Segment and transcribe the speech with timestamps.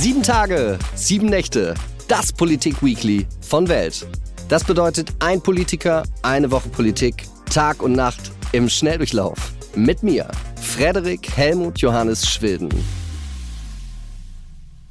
[0.00, 1.74] Sieben Tage, sieben Nächte.
[2.06, 4.06] Das Politik-Weekly von Welt.
[4.48, 9.54] Das bedeutet ein Politiker, eine Woche Politik, Tag und Nacht im Schnelldurchlauf.
[9.74, 12.68] Mit mir, Frederik Helmut Johannes Schwilden.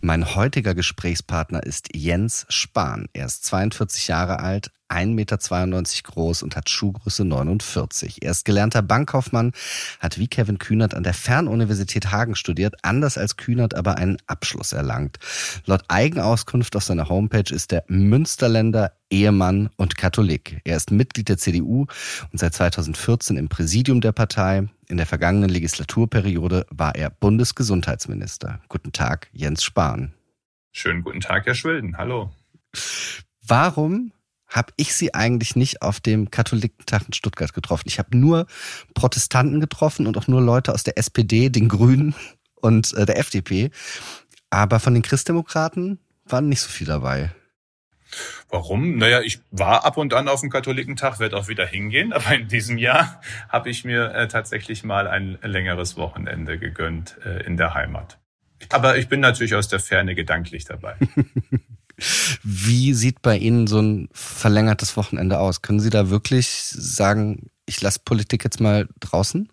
[0.02, 3.08] Mein heutiger Gesprächspartner ist Jens Spahn.
[3.14, 5.38] Er ist 42 Jahre alt, 1,92 Meter
[6.04, 8.24] groß und hat Schuhgröße 49.
[8.24, 9.52] Er ist gelernter Bankkaufmann,
[10.00, 14.72] hat wie Kevin Kühnert an der Fernuniversität Hagen studiert, anders als Kühnert aber einen Abschluss
[14.72, 15.18] erlangt.
[15.66, 20.60] Laut Eigenauskunft auf seiner Homepage ist er Münsterländer, Ehemann und Katholik.
[20.64, 21.86] Er ist Mitglied der CDU
[22.32, 24.68] und seit 2014 im Präsidium der Partei.
[24.90, 28.62] In der vergangenen Legislaturperiode war er Bundesgesundheitsminister.
[28.70, 30.14] Guten Tag, Jens Spahn.
[30.72, 31.98] Schönen guten Tag, Herr Schwilden.
[31.98, 32.32] Hallo.
[33.42, 34.12] Warum
[34.48, 37.84] habe ich sie eigentlich nicht auf dem Katholikentag in Stuttgart getroffen.
[37.88, 38.48] Ich habe nur
[38.94, 42.16] Protestanten getroffen und auch nur Leute aus der SPD, den Grünen
[42.56, 43.72] und äh, der FDP.
[44.50, 47.32] Aber von den Christdemokraten waren nicht so viel dabei.
[48.50, 48.98] Warum?
[48.98, 52.48] Naja, ich war ab und an auf dem Katholikentag, werde auch wieder hingehen, aber in
[52.48, 57.74] diesem Jahr habe ich mir äh, tatsächlich mal ein längeres Wochenende gegönnt äh, in der
[57.74, 58.18] Heimat.
[58.70, 60.96] Aber ich bin natürlich aus der Ferne gedanklich dabei.
[62.44, 65.62] Wie sieht bei Ihnen so ein verlängertes Wochenende aus?
[65.62, 69.50] Können Sie da wirklich sagen, ich lasse Politik jetzt mal draußen?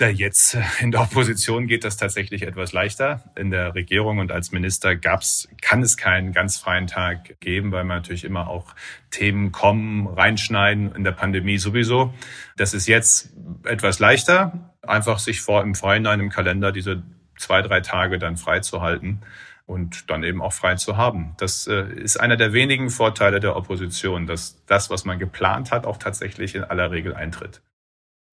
[0.00, 3.32] Ja, jetzt äh, in der Opposition geht das tatsächlich etwas leichter.
[3.36, 7.84] In der Regierung und als Minister gab's, kann es keinen ganz freien Tag geben, weil
[7.84, 8.74] man natürlich immer auch
[9.10, 12.12] Themen kommen, reinschneiden, in der Pandemie sowieso.
[12.56, 13.32] Das ist jetzt
[13.64, 17.04] etwas leichter, einfach sich vor im Vorhinein im Kalender diese
[17.38, 19.22] zwei, drei Tage dann freizuhalten
[19.66, 21.34] und dann eben auch frei zu haben.
[21.38, 25.86] Das äh, ist einer der wenigen Vorteile der Opposition, dass das, was man geplant hat,
[25.86, 27.62] auch tatsächlich in aller Regel eintritt.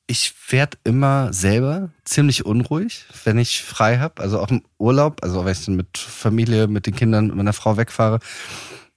[0.07, 5.45] Ich werde immer selber ziemlich unruhig, wenn ich frei habe, also auch im Urlaub, also
[5.45, 8.19] wenn ich dann mit Familie, mit den Kindern, mit meiner Frau wegfahre.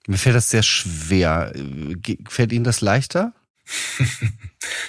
[0.08, 1.52] Mir fällt das sehr schwer.
[2.28, 3.32] Fällt Ihnen das leichter?
[3.98, 4.10] das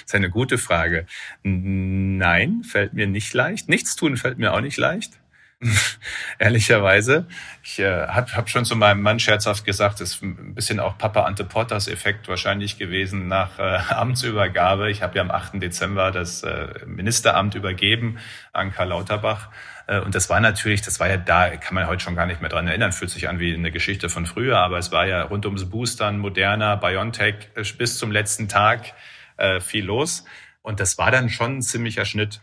[0.04, 1.06] ist eine gute Frage.
[1.44, 3.68] Nein, fällt mir nicht leicht.
[3.68, 5.12] Nichts tun fällt mir auch nicht leicht.
[6.38, 7.26] ehrlicherweise.
[7.62, 10.98] Ich äh, habe hab schon zu meinem Mann scherzhaft gesagt, das ist ein bisschen auch
[10.98, 13.62] Papa Ante Portas Effekt wahrscheinlich gewesen nach äh,
[13.94, 14.90] Amtsübergabe.
[14.90, 15.62] Ich habe ja am 8.
[15.62, 18.18] Dezember das äh, Ministeramt übergeben
[18.52, 19.48] an Karl Lauterbach.
[19.86, 22.42] Äh, und das war natürlich, das war ja da, kann man heute schon gar nicht
[22.42, 25.22] mehr dran erinnern, fühlt sich an wie eine Geschichte von früher, aber es war ja
[25.22, 28.92] rund ums Boostern, Moderna, BioNTech äh, bis zum letzten Tag
[29.38, 30.24] äh, viel los.
[30.60, 32.40] Und das war dann schon ein ziemlicher Schnitt.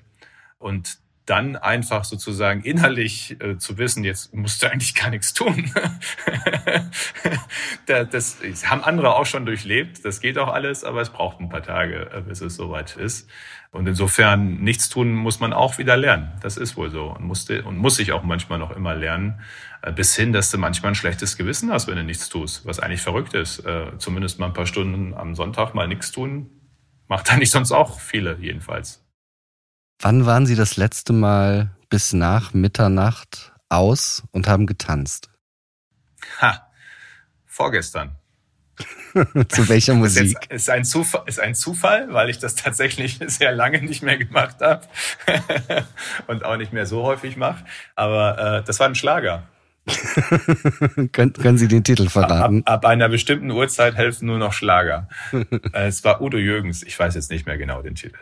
[0.57, 5.71] Und dann einfach sozusagen innerlich äh, zu wissen, jetzt musst du eigentlich gar nichts tun.
[7.85, 11.47] das, das haben andere auch schon durchlebt, das geht auch alles, aber es braucht ein
[11.47, 13.29] paar Tage, äh, bis es soweit ist.
[13.71, 16.31] Und insofern nichts tun muss man auch wieder lernen.
[16.41, 19.39] Das ist wohl so und musste und muss ich auch manchmal noch immer lernen,
[19.81, 22.79] äh, bis hin, dass du manchmal ein schlechtes Gewissen hast, wenn du nichts tust, was
[22.79, 23.59] eigentlich verrückt ist.
[23.59, 26.49] Äh, zumindest mal ein paar Stunden am Sonntag mal nichts tun,
[27.07, 29.02] macht eigentlich sonst auch viele jedenfalls.
[30.03, 35.29] Wann waren Sie das letzte Mal bis nach Mitternacht aus und haben getanzt?
[36.41, 36.67] Ha,
[37.45, 38.17] vorgestern.
[39.47, 40.35] Zu welcher Musik?
[40.49, 44.17] Ist, ist, ein Zufall, ist ein Zufall, weil ich das tatsächlich sehr lange nicht mehr
[44.17, 44.85] gemacht habe
[46.27, 47.63] und auch nicht mehr so häufig mache.
[47.95, 49.47] Aber äh, das war ein Schlager.
[51.13, 52.63] können, können Sie den Titel verraten?
[52.65, 55.07] Ab, ab, einer bestimmten Uhrzeit helfen nur noch Schlager.
[55.31, 56.83] Äh, es war Udo Jürgens.
[56.83, 58.19] Ich weiß jetzt nicht mehr genau den Titel.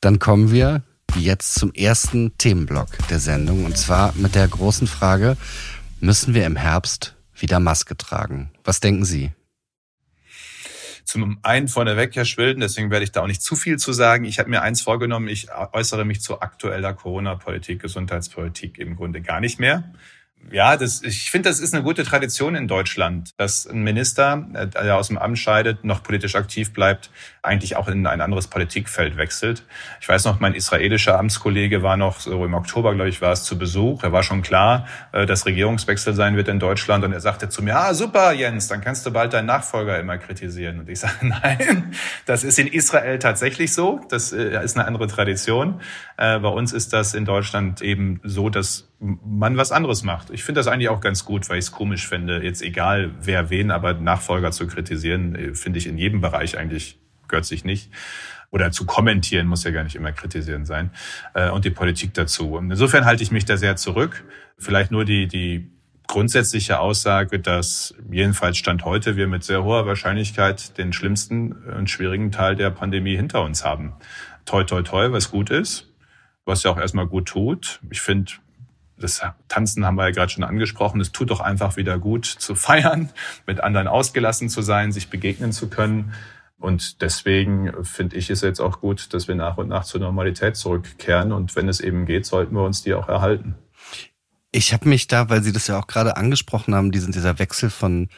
[0.00, 0.84] Dann kommen wir
[1.16, 5.36] jetzt zum ersten Themenblock der Sendung und zwar mit der großen Frage,
[6.00, 8.50] müssen wir im Herbst wieder Maske tragen?
[8.64, 9.32] Was denken Sie?
[11.04, 14.24] Zum einen vorneweg, Herr Schwilden, deswegen werde ich da auch nicht zu viel zu sagen.
[14.24, 19.40] Ich habe mir eins vorgenommen, ich äußere mich zu aktueller Corona-Politik, Gesundheitspolitik im Grunde gar
[19.40, 19.92] nicht mehr.
[20.52, 24.66] Ja, das, ich finde, das ist eine gute Tradition in Deutschland, dass ein Minister, äh,
[24.66, 27.10] der aus dem Amt scheidet, noch politisch aktiv bleibt,
[27.42, 29.64] eigentlich auch in ein anderes Politikfeld wechselt.
[30.00, 33.44] Ich weiß noch, mein israelischer Amtskollege war noch so im Oktober, glaube ich, war es
[33.44, 34.02] zu Besuch.
[34.02, 37.62] Er war schon klar, äh, dass Regierungswechsel sein wird in Deutschland und er sagte zu
[37.62, 40.80] mir, ah, super, Jens, dann kannst du bald deinen Nachfolger immer kritisieren.
[40.80, 41.94] Und ich sage, nein,
[42.26, 44.00] das ist in Israel tatsächlich so.
[44.08, 45.80] Das äh, ist eine andere Tradition.
[46.16, 50.30] Bei uns ist das in Deutschland eben so, dass man was anderes macht.
[50.30, 53.48] Ich finde das eigentlich auch ganz gut, weil ich es komisch finde, jetzt egal wer
[53.48, 57.90] wen, aber Nachfolger zu kritisieren, äh, finde ich in jedem Bereich eigentlich gehört sich nicht.
[58.50, 60.90] Oder zu kommentieren muss ja gar nicht immer kritisieren sein.
[61.34, 62.58] Äh, und die Politik dazu.
[62.58, 64.24] Insofern halte ich mich da sehr zurück.
[64.58, 65.70] Vielleicht nur die, die
[66.08, 72.32] grundsätzliche Aussage, dass jedenfalls Stand heute wir mit sehr hoher Wahrscheinlichkeit den schlimmsten und schwierigen
[72.32, 73.92] Teil der Pandemie hinter uns haben.
[74.44, 75.88] Toi, toi, toi, was gut ist,
[76.44, 77.80] was ja auch erstmal gut tut.
[77.90, 78.32] Ich finde,
[79.00, 81.00] das Tanzen haben wir ja gerade schon angesprochen.
[81.00, 83.10] Es tut doch einfach wieder gut zu feiern,
[83.46, 86.12] mit anderen ausgelassen zu sein, sich begegnen zu können.
[86.58, 90.56] Und deswegen finde ich es jetzt auch gut, dass wir nach und nach zur Normalität
[90.56, 91.32] zurückkehren.
[91.32, 93.54] Und wenn es eben geht, sollten wir uns die auch erhalten.
[94.52, 97.70] Ich habe mich da, weil Sie das ja auch gerade angesprochen haben, diesen, dieser Wechsel
[97.70, 98.08] von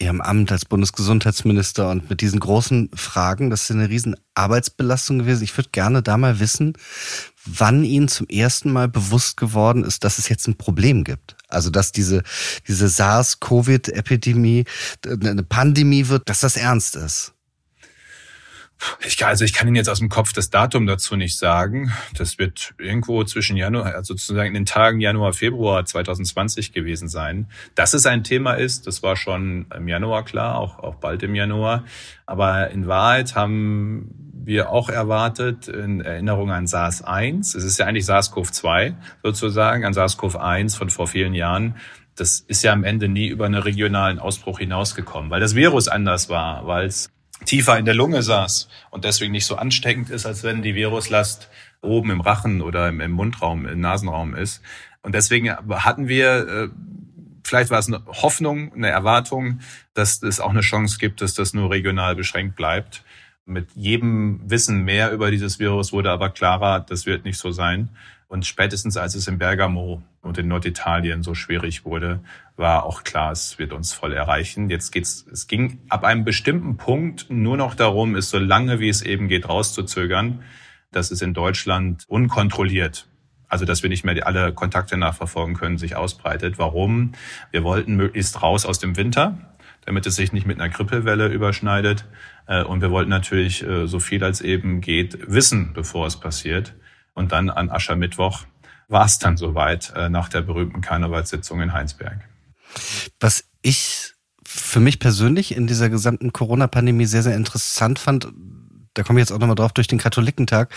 [0.00, 5.42] Ihrem Amt als Bundesgesundheitsminister und mit diesen großen Fragen, das ist eine riesen Arbeitsbelastung gewesen.
[5.42, 6.74] Ich würde gerne da mal wissen,
[7.48, 11.36] wann Ihnen zum ersten Mal bewusst geworden ist, dass es jetzt ein Problem gibt.
[11.48, 12.22] Also dass diese,
[12.66, 14.64] diese SARS-Covid-Epidemie
[15.06, 17.34] eine Pandemie wird, dass das ernst ist.
[19.04, 21.92] Ich, also ich kann Ihnen jetzt aus dem Kopf das Datum dazu nicht sagen.
[22.16, 27.48] Das wird irgendwo zwischen Januar, also sozusagen in den Tagen Januar, Februar 2020 gewesen sein.
[27.74, 31.34] Dass es ein Thema ist, das war schon im Januar klar, auch, auch bald im
[31.34, 31.84] Januar.
[32.24, 38.06] Aber in Wahrheit haben wir auch erwartet, in Erinnerung an SARS-1, es ist ja eigentlich
[38.06, 41.76] SARS-CoV-2 sozusagen, an SARS-CoV-1 von vor vielen Jahren,
[42.16, 46.30] das ist ja am Ende nie über einen regionalen Ausbruch hinausgekommen, weil das Virus anders
[46.30, 47.10] war, weil es
[47.44, 51.50] tiefer in der Lunge saß und deswegen nicht so ansteckend ist, als wenn die Viruslast
[51.82, 54.62] oben im Rachen oder im, Mundraum, im Nasenraum ist.
[55.02, 56.68] Und deswegen hatten wir, äh,
[57.44, 59.60] vielleicht war es eine Hoffnung, eine Erwartung,
[59.92, 63.04] dass es auch eine Chance gibt, dass das nur regional beschränkt bleibt.
[63.48, 67.88] Mit jedem Wissen mehr über dieses Virus wurde aber klarer, das wird nicht so sein.
[68.28, 72.20] Und spätestens als es in Bergamo und in Norditalien so schwierig wurde,
[72.56, 74.68] war auch klar, es wird uns voll erreichen.
[74.68, 78.90] Jetzt geht's, es ging ab einem bestimmten Punkt nur noch darum, es so lange wie
[78.90, 80.42] es eben geht rauszuzögern,
[80.92, 83.08] dass es in Deutschland unkontrolliert
[83.48, 86.58] also dass wir nicht mehr alle Kontakte nachverfolgen können, sich ausbreitet.
[86.58, 87.12] Warum?
[87.50, 89.38] Wir wollten möglichst raus aus dem Winter,
[89.88, 92.04] damit es sich nicht mit einer Grippewelle überschneidet.
[92.46, 96.74] Äh, und wir wollten natürlich äh, so viel als eben geht wissen, bevor es passiert.
[97.14, 98.44] Und dann an Aschermittwoch
[98.88, 102.20] war es dann soweit äh, nach der berühmten Karnevalssitzung in Heinsberg.
[103.18, 104.12] Was ich
[104.44, 108.28] für mich persönlich in dieser gesamten Corona-Pandemie sehr, sehr interessant fand,
[108.92, 110.74] da komme ich jetzt auch nochmal drauf durch den Katholikentag,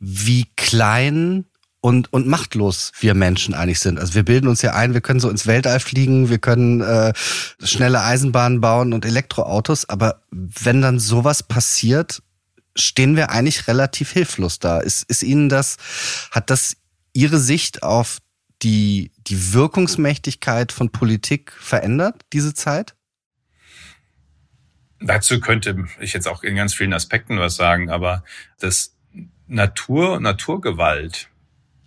[0.00, 1.44] wie klein
[1.80, 3.98] und, und machtlos wir Menschen eigentlich sind.
[3.98, 7.12] Also wir bilden uns ja ein, wir können so ins Weltall fliegen, wir können äh,
[7.62, 12.22] schnelle Eisenbahnen bauen und Elektroautos, aber wenn dann sowas passiert,
[12.76, 14.80] stehen wir eigentlich relativ hilflos da.
[14.80, 15.76] Ist, ist Ihnen das,
[16.30, 16.76] hat das
[17.12, 18.18] Ihre Sicht auf
[18.62, 22.94] die, die Wirkungsmächtigkeit von Politik verändert, diese Zeit?
[25.00, 28.22] Dazu könnte ich jetzt auch in ganz vielen Aspekten was sagen, aber
[28.58, 28.94] das
[29.46, 31.29] Natur, Naturgewalt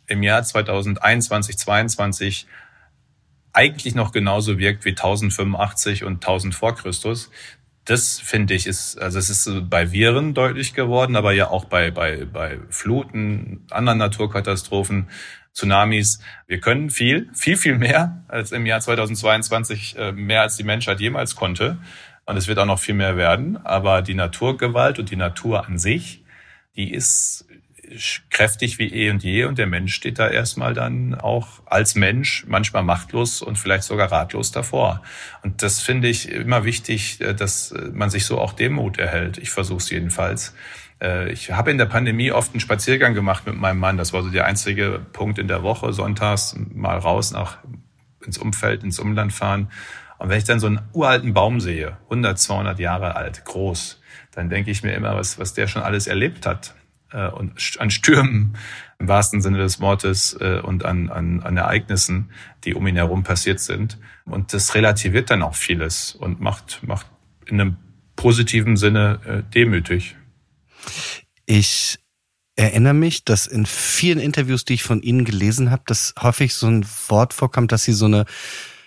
[0.07, 2.47] im Jahr 2021, 2022
[3.53, 7.29] eigentlich noch genauso wirkt wie 1085 und 1000 vor Christus,
[7.85, 11.91] das finde ich ist, also es ist bei Viren deutlich geworden, aber ja auch bei,
[11.91, 15.09] bei, bei Fluten, anderen Naturkatastrophen,
[15.53, 16.19] Tsunamis.
[16.47, 20.99] Wir können viel, viel, viel mehr als im Jahr 2022, äh, mehr als die Menschheit
[20.99, 21.77] jemals konnte.
[22.25, 23.57] Und es wird auch noch viel mehr werden.
[23.63, 26.23] Aber die Naturgewalt und die Natur an sich,
[26.75, 27.45] die ist
[28.29, 32.45] kräftig wie eh und je und der Mensch steht da erstmal dann auch als Mensch
[32.47, 35.01] manchmal machtlos und vielleicht sogar ratlos davor.
[35.41, 39.37] Und das finde ich immer wichtig, äh, dass man sich so auch Demut erhält.
[39.37, 40.55] Ich versuche es jedenfalls.
[41.01, 43.97] Äh, ich habe in der Pandemie oft einen Spaziergang gemacht mit meinem Mann.
[43.97, 47.57] Das war so der einzige Punkt in der Woche, sonntags mal raus nach
[48.25, 49.69] ins Umfeld, ins Umland fahren.
[50.17, 54.49] Und wenn ich dann so einen uralten Baum sehe, 100, 200 Jahre alt, groß, dann
[54.49, 56.75] denke ich mir immer, was, was der schon alles erlebt hat
[57.13, 58.57] äh, und an Stürmen
[58.99, 62.31] im wahrsten Sinne des Wortes äh, und an, an, an Ereignissen,
[62.63, 63.97] die um ihn herum passiert sind.
[64.25, 67.07] Und das relativiert dann auch vieles und macht, macht
[67.45, 67.77] in einem
[68.15, 70.15] positiven Sinne äh, demütig.
[71.45, 71.99] Ich
[72.55, 76.67] erinnere mich, dass in vielen Interviews, die ich von Ihnen gelesen habe, dass häufig so
[76.67, 78.25] ein Wort vorkommt, dass Sie so eine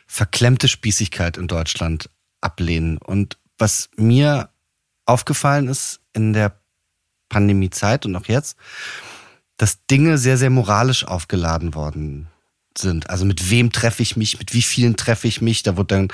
[0.06, 2.98] verklemmte Spießigkeit in Deutschland ablehnen.
[2.98, 4.50] Und was mir
[5.04, 6.60] aufgefallen ist in der
[7.28, 8.56] Pandemiezeit und auch jetzt,
[9.56, 12.28] dass Dinge sehr, sehr moralisch aufgeladen worden
[12.78, 13.08] sind.
[13.10, 15.62] Also mit wem treffe ich mich, mit wie vielen treffe ich mich.
[15.62, 16.08] Da wurde dann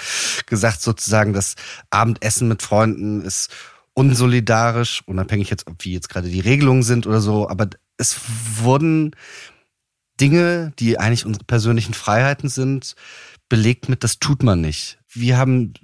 [0.47, 1.57] gesagt sozusagen, das
[1.91, 3.51] Abendessen mit Freunden ist
[3.95, 7.49] unsolidarisch, unabhängig jetzt, ob wie jetzt gerade die Regelungen sind oder so.
[7.49, 8.21] Aber es
[8.57, 9.15] wurden
[10.21, 12.95] Dinge, die eigentlich unsere persönlichen Freiheiten sind,
[13.49, 14.99] belegt mit, das tut man nicht.
[15.09, 15.75] Wie haben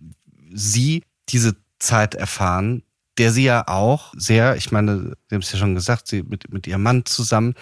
[0.53, 2.83] Sie diese Zeit erfahren
[3.19, 6.53] der sie ja auch sehr, ich meine, Sie haben es ja schon gesagt, sie mit,
[6.53, 7.55] mit ihrem Mann zusammen,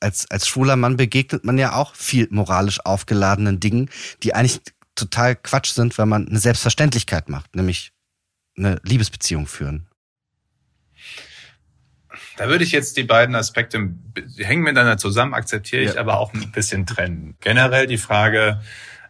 [0.00, 3.90] als, als schwuler Mann begegnet man ja auch viel moralisch aufgeladenen Dingen,
[4.22, 4.60] die eigentlich
[4.94, 7.92] total Quatsch sind, weil man eine Selbstverständlichkeit macht, nämlich
[8.56, 9.86] eine Liebesbeziehung führen.
[12.36, 16.00] Da würde ich jetzt die beiden Aspekte, die hängen miteinander zusammen, akzeptiere ich, ja.
[16.00, 17.36] aber auch ein bisschen trennen.
[17.40, 18.60] Generell die Frage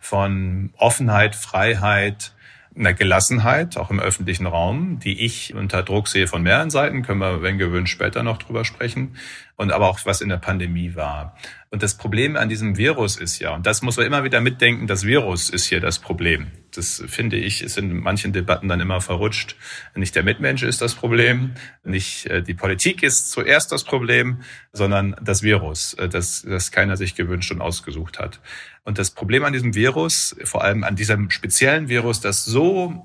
[0.00, 2.32] von Offenheit, Freiheit,
[2.78, 7.20] einer Gelassenheit, auch im öffentlichen Raum, die ich unter Druck sehe von mehreren Seiten, können
[7.20, 9.16] wir, wenn gewünscht, später noch drüber sprechen,
[9.56, 11.34] und aber auch was in der Pandemie war.
[11.70, 14.86] Und das Problem an diesem Virus ist ja, und das muss man immer wieder mitdenken,
[14.86, 16.48] das Virus ist hier das Problem.
[16.74, 19.56] Das finde ich, ist in manchen Debatten dann immer verrutscht.
[19.94, 21.52] Nicht der Mitmensch ist das Problem,
[21.84, 24.42] nicht äh, die Politik ist zuerst das Problem,
[24.72, 28.40] sondern das Virus, äh, das, das keiner sich gewünscht und ausgesucht hat.
[28.86, 33.04] Und das Problem an diesem Virus, vor allem an diesem speziellen Virus, das so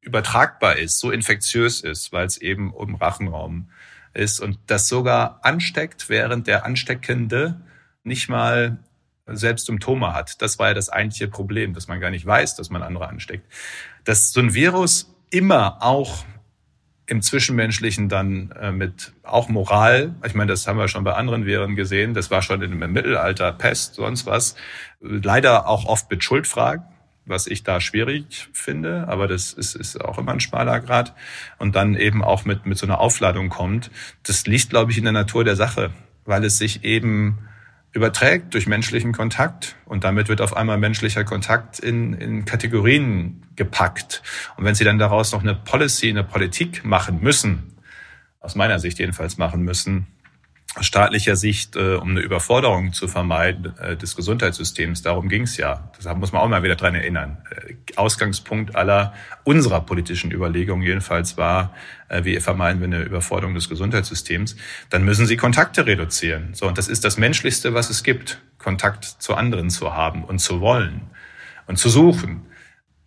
[0.00, 3.68] übertragbar ist, so infektiös ist, weil es eben im Rachenraum
[4.14, 7.60] ist und das sogar ansteckt, während der Ansteckende
[8.02, 8.78] nicht mal
[9.26, 10.40] selbst Symptome hat.
[10.40, 13.44] Das war ja das eigentliche Problem, dass man gar nicht weiß, dass man andere ansteckt.
[14.04, 16.24] Dass so ein Virus immer auch
[17.10, 21.44] im Zwischenmenschlichen dann äh, mit auch Moral, ich meine, das haben wir schon bei anderen
[21.44, 24.54] Viren gesehen, das war schon im Mittelalter, Pest, sonst was,
[25.00, 26.84] leider auch oft mit Schuldfragen,
[27.26, 31.14] was ich da schwierig finde, aber das ist, ist auch immer ein schmaler Grad.
[31.58, 33.90] Und dann eben auch mit, mit so einer Aufladung kommt.
[34.22, 35.90] Das liegt, glaube ich, in der Natur der Sache,
[36.24, 37.38] weil es sich eben
[37.92, 44.22] überträgt durch menschlichen Kontakt und damit wird auf einmal menschlicher Kontakt in, in Kategorien gepackt.
[44.56, 47.74] Und wenn Sie dann daraus noch eine Policy, eine Politik machen müssen,
[48.38, 50.06] aus meiner Sicht jedenfalls machen müssen,
[50.80, 55.02] staatlicher Sicht, äh, um eine Überforderung zu vermeiden äh, des Gesundheitssystems.
[55.02, 55.90] Darum ging es ja.
[56.02, 57.38] Da muss man auch mal wieder dran erinnern.
[57.50, 59.12] Äh, Ausgangspunkt aller
[59.42, 61.74] unserer politischen Überlegungen jedenfalls war,
[62.08, 64.56] äh, wie vermeiden wir eine Überforderung des Gesundheitssystems.
[64.90, 66.54] Dann müssen sie Kontakte reduzieren.
[66.54, 70.38] So, und das ist das Menschlichste, was es gibt, Kontakt zu anderen zu haben und
[70.38, 71.02] zu wollen
[71.66, 72.46] und zu suchen.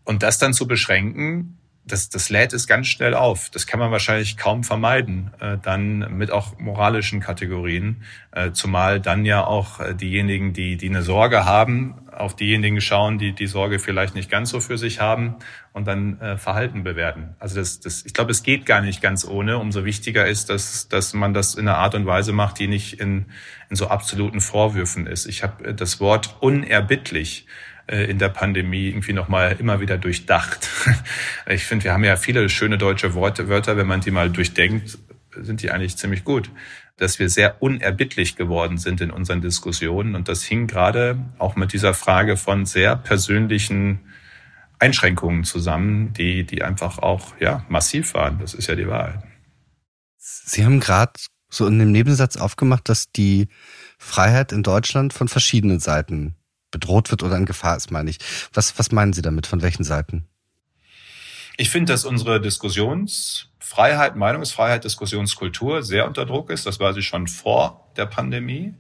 [0.04, 3.50] Und das dann zu beschränken, das, das lädt es ganz schnell auf.
[3.50, 9.26] Das kann man wahrscheinlich kaum vermeiden, äh, dann mit auch moralischen Kategorien, äh, zumal dann
[9.26, 13.80] ja auch äh, diejenigen, die, die eine Sorge haben, auf diejenigen schauen, die die Sorge
[13.80, 15.36] vielleicht nicht ganz so für sich haben
[15.74, 17.36] und dann äh, Verhalten bewerten.
[17.40, 19.58] Also das, das, ich glaube, es geht gar nicht ganz ohne.
[19.58, 23.00] Umso wichtiger ist, dass, dass man das in einer Art und Weise macht, die nicht
[23.00, 23.26] in,
[23.70, 25.26] in so absoluten Vorwürfen ist.
[25.26, 27.46] Ich habe äh, das Wort unerbittlich
[27.88, 30.70] in der Pandemie irgendwie nochmal immer wieder durchdacht.
[31.46, 34.98] Ich finde, wir haben ja viele schöne deutsche Worte, Wörter, wenn man die mal durchdenkt,
[35.36, 36.50] sind die eigentlich ziemlich gut.
[36.96, 40.16] Dass wir sehr unerbittlich geworden sind in unseren Diskussionen.
[40.16, 44.00] Und das hing gerade auch mit dieser Frage von sehr persönlichen
[44.80, 48.40] Einschränkungen zusammen, die, die einfach auch, ja, massiv waren.
[48.40, 49.22] Das ist ja die Wahrheit.
[50.18, 51.14] Sie haben gerade
[51.50, 53.48] so in dem Nebensatz aufgemacht, dass die
[53.98, 56.36] Freiheit in Deutschland von verschiedenen Seiten
[56.74, 58.18] bedroht wird oder in Gefahr ist, meine ich.
[58.52, 59.48] Was, was meinen Sie damit?
[59.48, 60.28] Von welchen Seiten?
[61.56, 66.66] Ich finde, dass unsere Diskussionsfreiheit, Meinungsfreiheit, Diskussionskultur sehr unter Druck ist.
[66.66, 68.74] Das war sie schon vor der Pandemie.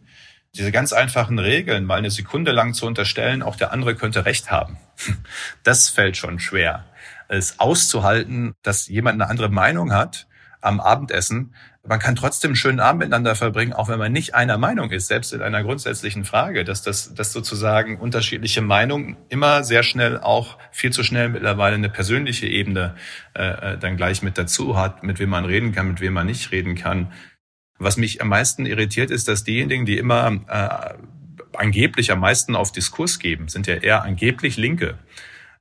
[0.55, 4.51] Diese ganz einfachen Regeln, mal eine Sekunde lang zu unterstellen, auch der andere könnte Recht
[4.51, 4.77] haben.
[5.63, 6.85] Das fällt schon schwer.
[7.29, 10.27] Es auszuhalten, dass jemand eine andere Meinung hat
[10.62, 11.55] am Abendessen,
[11.86, 15.08] man kann trotzdem einen schönen Abend miteinander verbringen, auch wenn man nicht einer Meinung ist,
[15.08, 20.58] selbst in einer grundsätzlichen Frage, dass das dass sozusagen unterschiedliche Meinungen immer sehr schnell auch
[20.72, 22.96] viel zu schnell mittlerweile eine persönliche Ebene
[23.36, 26.25] äh, äh, dann gleich mit dazu hat, mit wem man reden kann, mit wem man
[26.25, 27.12] nicht reden kann.
[27.80, 32.72] Was mich am meisten irritiert, ist, dass diejenigen, die immer äh, angeblich am meisten auf
[32.72, 34.98] Diskurs geben, sind ja eher angeblich Linke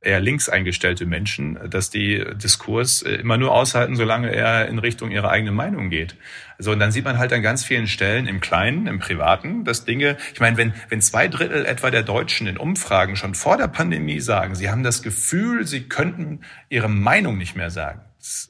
[0.03, 5.13] eher links eingestellte Menschen, dass die Diskurs äh, immer nur aushalten, solange er in Richtung
[5.13, 6.17] ihrer eigenen Meinung geht.
[6.59, 9.85] So, und dann sieht man halt an ganz vielen Stellen im Kleinen, im Privaten, dass
[9.85, 13.69] Dinge, ich meine, wenn, wenn zwei Drittel etwa der Deutschen in Umfragen schon vor der
[13.69, 18.01] Pandemie sagen, sie haben das Gefühl, sie könnten ihre Meinung nicht mehr sagen.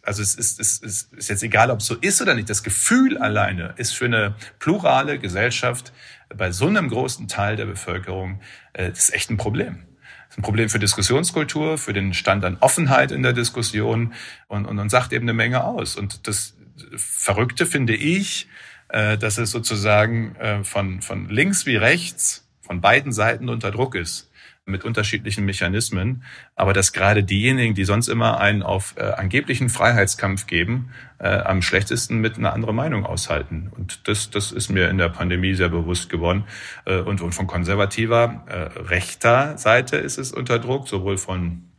[0.02, 2.50] Also es ist, es ist, ist jetzt egal, ob es so ist oder nicht.
[2.50, 5.92] Das Gefühl alleine ist für eine plurale Gesellschaft
[6.34, 8.40] bei so einem großen Teil der Bevölkerung
[8.72, 9.84] äh, das ist echt ein Problem
[10.32, 14.14] ist ein Problem für Diskussionskultur, für den Stand an Offenheit in der Diskussion
[14.48, 15.94] und, und, und sagt eben eine Menge aus.
[15.94, 16.56] Und das
[16.96, 18.48] Verrückte finde ich,
[18.88, 23.94] äh, dass es sozusagen äh, von, von links wie rechts, von beiden Seiten unter Druck
[23.94, 24.31] ist
[24.64, 26.22] mit unterschiedlichen Mechanismen,
[26.54, 31.62] aber dass gerade diejenigen, die sonst immer einen auf äh, angeblichen Freiheitskampf geben, äh, am
[31.62, 33.70] schlechtesten mit einer anderen Meinung aushalten.
[33.76, 36.44] Und das, das ist mir in der Pandemie sehr bewusst geworden.
[36.84, 41.71] Äh, und, und von konservativer äh, rechter Seite ist es unter Druck, sowohl von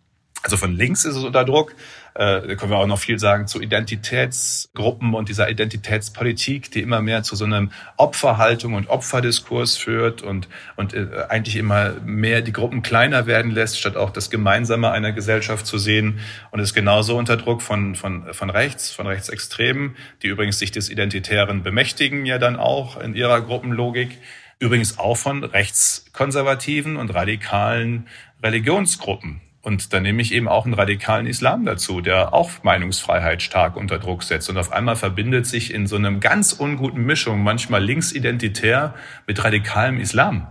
[0.43, 1.73] Also von links ist es unter Druck.
[2.15, 7.01] Äh, da können wir auch noch viel sagen zu Identitätsgruppen und dieser Identitätspolitik, die immer
[7.01, 12.51] mehr zu so einem Opferhaltung und Opferdiskurs führt und, und äh, eigentlich immer mehr die
[12.51, 16.19] Gruppen kleiner werden lässt, statt auch das Gemeinsame einer Gesellschaft zu sehen.
[16.51, 20.89] Und ist genauso unter Druck von, von, von rechts, von Rechtsextremen, die übrigens sich des
[20.89, 24.17] Identitären bemächtigen ja dann auch in ihrer Gruppenlogik.
[24.59, 28.07] Übrigens auch von rechtskonservativen und radikalen
[28.43, 33.77] Religionsgruppen und dann nehme ich eben auch einen radikalen Islam dazu, der auch Meinungsfreiheit stark
[33.77, 34.49] unter Druck setzt.
[34.49, 38.93] Und auf einmal verbindet sich in so einem ganz unguten Mischung, manchmal linksidentitär
[39.25, 40.47] mit radikalem Islam.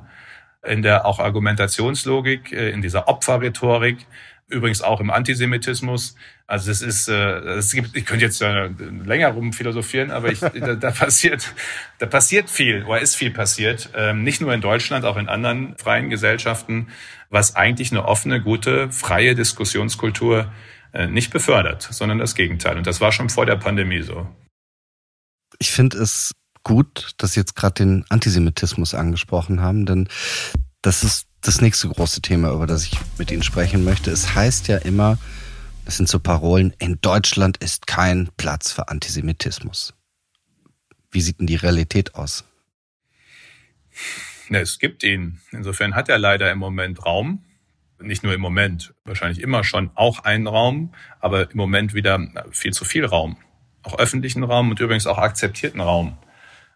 [0.66, 3.98] In der auch Argumentationslogik, äh, in dieser Opferrhetorik,
[4.48, 6.14] übrigens auch im Antisemitismus.
[6.46, 8.70] Also es ist, äh, es gibt, ich könnte jetzt äh,
[9.04, 11.52] länger rum philosophieren, aber ich, da, da passiert,
[11.98, 15.76] da passiert viel, oder ist viel passiert, ähm, nicht nur in Deutschland, auch in anderen
[15.76, 16.88] freien Gesellschaften
[17.32, 20.52] was eigentlich eine offene, gute, freie Diskussionskultur
[20.92, 22.76] äh, nicht befördert, sondern das Gegenteil.
[22.76, 24.28] Und das war schon vor der Pandemie so.
[25.58, 30.08] Ich finde es gut, dass Sie jetzt gerade den Antisemitismus angesprochen haben, denn
[30.82, 34.10] das ist das nächste große Thema, über das ich mit Ihnen sprechen möchte.
[34.10, 35.18] Es heißt ja immer,
[35.86, 39.94] das sind so Parolen, in Deutschland ist kein Platz für Antisemitismus.
[41.10, 42.44] Wie sieht denn die Realität aus?
[44.48, 45.40] Ne, es gibt ihn.
[45.50, 47.44] Insofern hat er leider im Moment Raum.
[48.00, 52.20] Nicht nur im Moment, wahrscheinlich immer schon auch einen Raum, aber im Moment wieder
[52.50, 53.36] viel zu viel Raum.
[53.84, 56.18] Auch öffentlichen Raum und übrigens auch akzeptierten Raum.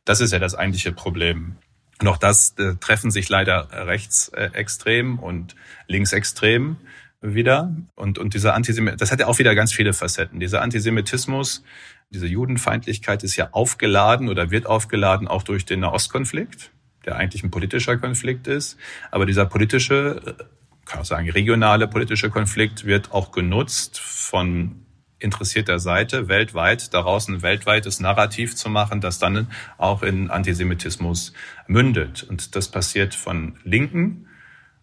[0.04, 1.56] Das ist ja das eigentliche Problem.
[2.00, 5.56] Und auch das äh, treffen sich leider rechtsextrem und
[5.88, 6.76] linksextrem
[7.22, 7.74] wieder.
[7.96, 10.38] Und, und dieser Antisemitismus, das hat ja auch wieder ganz viele Facetten.
[10.38, 11.64] Dieser Antisemitismus,
[12.10, 16.70] diese Judenfeindlichkeit ist ja aufgeladen oder wird aufgeladen auch durch den Nahostkonflikt
[17.06, 18.76] der eigentlich ein politischer Konflikt ist.
[19.10, 20.44] Aber dieser politische, äh,
[20.84, 24.86] kann auch sagen, regionale politische Konflikt wird auch genutzt von
[25.18, 29.48] interessierter Seite weltweit, daraus ein weltweites Narrativ zu machen, das dann
[29.78, 31.32] auch in Antisemitismus
[31.66, 32.22] mündet.
[32.22, 34.28] Und das passiert von Linken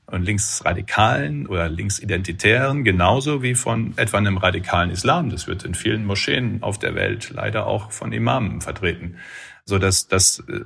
[0.07, 5.29] und Linksradikalen oder Linksidentitären genauso wie von etwa einem radikalen Islam.
[5.29, 9.17] Das wird in vielen Moscheen auf der Welt leider auch von Imamen vertreten.
[9.65, 10.61] So dass das äh,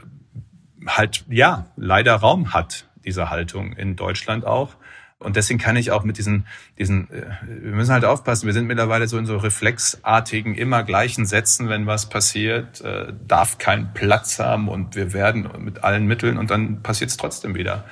[0.87, 4.75] halt, ja, leider Raum hat, diese Haltung in Deutschland auch.
[5.19, 6.45] Und deswegen kann ich auch mit diesen,
[6.77, 11.25] diesen, äh, wir müssen halt aufpassen, wir sind mittlerweile so in so reflexartigen, immer gleichen
[11.25, 16.37] Sätzen, wenn was passiert, äh, darf keinen Platz haben und wir werden mit allen Mitteln
[16.37, 17.85] und dann passiert es trotzdem wieder.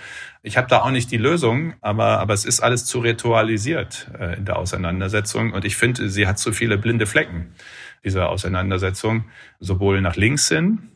[0.43, 4.37] Ich habe da auch nicht die Lösung, aber, aber es ist alles zu ritualisiert äh,
[4.37, 7.55] in der Auseinandersetzung und ich finde, sie hat zu viele blinde Flecken,
[8.03, 9.25] diese Auseinandersetzung,
[9.59, 10.91] sowohl nach links hin,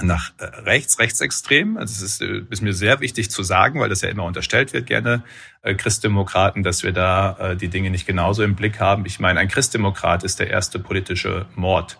[0.00, 1.76] nach äh, rechts, rechtsextrem.
[1.76, 4.72] Also es ist, äh, ist mir sehr wichtig zu sagen, weil das ja immer unterstellt
[4.72, 5.24] wird, gerne
[5.62, 9.04] äh, Christdemokraten, dass wir da die Dinge nicht genauso im Blick haben.
[9.06, 11.98] Ich meine, ein Christdemokrat ist der erste politische Mord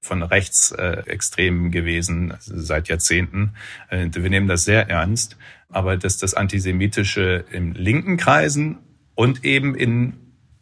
[0.00, 3.54] von Rechtsextremen gewesen seit Jahrzehnten.
[3.90, 5.36] Wir nehmen das sehr ernst.
[5.68, 8.78] Aber dass das Antisemitische in linken Kreisen
[9.14, 10.14] und eben in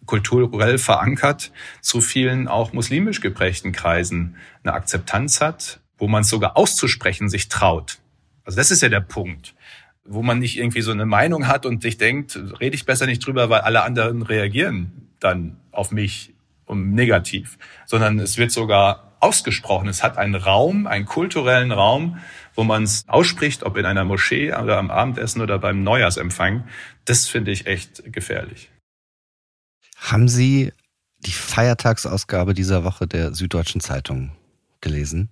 [0.07, 6.57] kulturell verankert zu vielen auch muslimisch geprägten Kreisen eine Akzeptanz hat, wo man es sogar
[6.57, 7.99] auszusprechen sich traut.
[8.45, 9.55] Also das ist ja der Punkt,
[10.05, 13.25] wo man nicht irgendwie so eine Meinung hat und sich denkt, rede ich besser nicht
[13.25, 16.35] drüber, weil alle anderen reagieren dann auf mich
[16.65, 19.89] um negativ, sondern es wird sogar ausgesprochen.
[19.89, 22.19] Es hat einen Raum, einen kulturellen Raum,
[22.55, 26.65] wo man es ausspricht, ob in einer Moschee oder am Abendessen oder beim Neujahrsempfang.
[27.05, 28.71] Das finde ich echt gefährlich.
[29.97, 30.73] Haben Sie
[31.19, 34.33] die Feiertagsausgabe dieser Woche der Süddeutschen Zeitung
[34.81, 35.29] gelesen?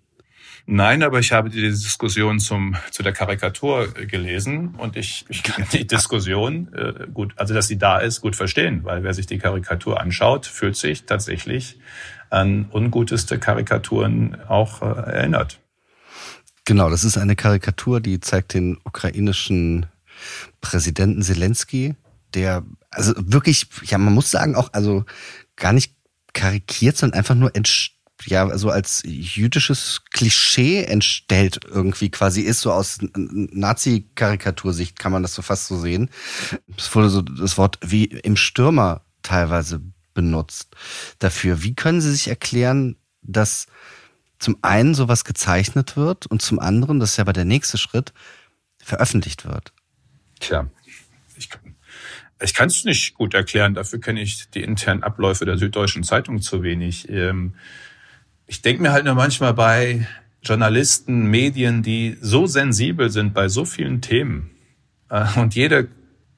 [0.70, 5.64] Nein, aber ich habe die Diskussion zum, zu der Karikatur gelesen und ich, ich kann
[5.72, 9.38] die Diskussion äh, gut, also dass sie da ist, gut verstehen, weil wer sich die
[9.38, 11.78] Karikatur anschaut, fühlt sich tatsächlich
[12.28, 15.58] an unguteste Karikaturen auch äh, erinnert.
[16.66, 19.86] Genau, das ist eine Karikatur, die zeigt den ukrainischen
[20.60, 21.96] Präsidenten Zelensky,
[22.34, 25.06] der also wirklich, ja, man muss sagen auch, also
[25.56, 25.94] gar nicht
[26.34, 32.72] karikiert, sondern einfach nur entsteht ja so als jüdisches Klischee entstellt irgendwie quasi ist, so
[32.72, 36.10] aus Nazi-Karikatursicht kann man das so fast so sehen.
[36.76, 39.80] Es wurde so das Wort wie im Stürmer teilweise
[40.14, 40.74] benutzt
[41.18, 41.62] dafür.
[41.62, 43.66] Wie können Sie sich erklären, dass
[44.38, 48.12] zum einen sowas gezeichnet wird und zum anderen, das ist ja aber der nächste Schritt,
[48.82, 49.72] veröffentlicht wird?
[50.40, 50.70] Tja,
[51.36, 51.48] ich,
[52.40, 53.74] ich kann es nicht gut erklären.
[53.74, 57.08] Dafür kenne ich die internen Abläufe der Süddeutschen Zeitung zu wenig.
[57.08, 57.54] Ähm,
[58.48, 60.08] ich denke mir halt nur manchmal bei
[60.42, 64.50] Journalisten, Medien, die so sensibel sind bei so vielen Themen
[65.10, 65.88] äh, und jede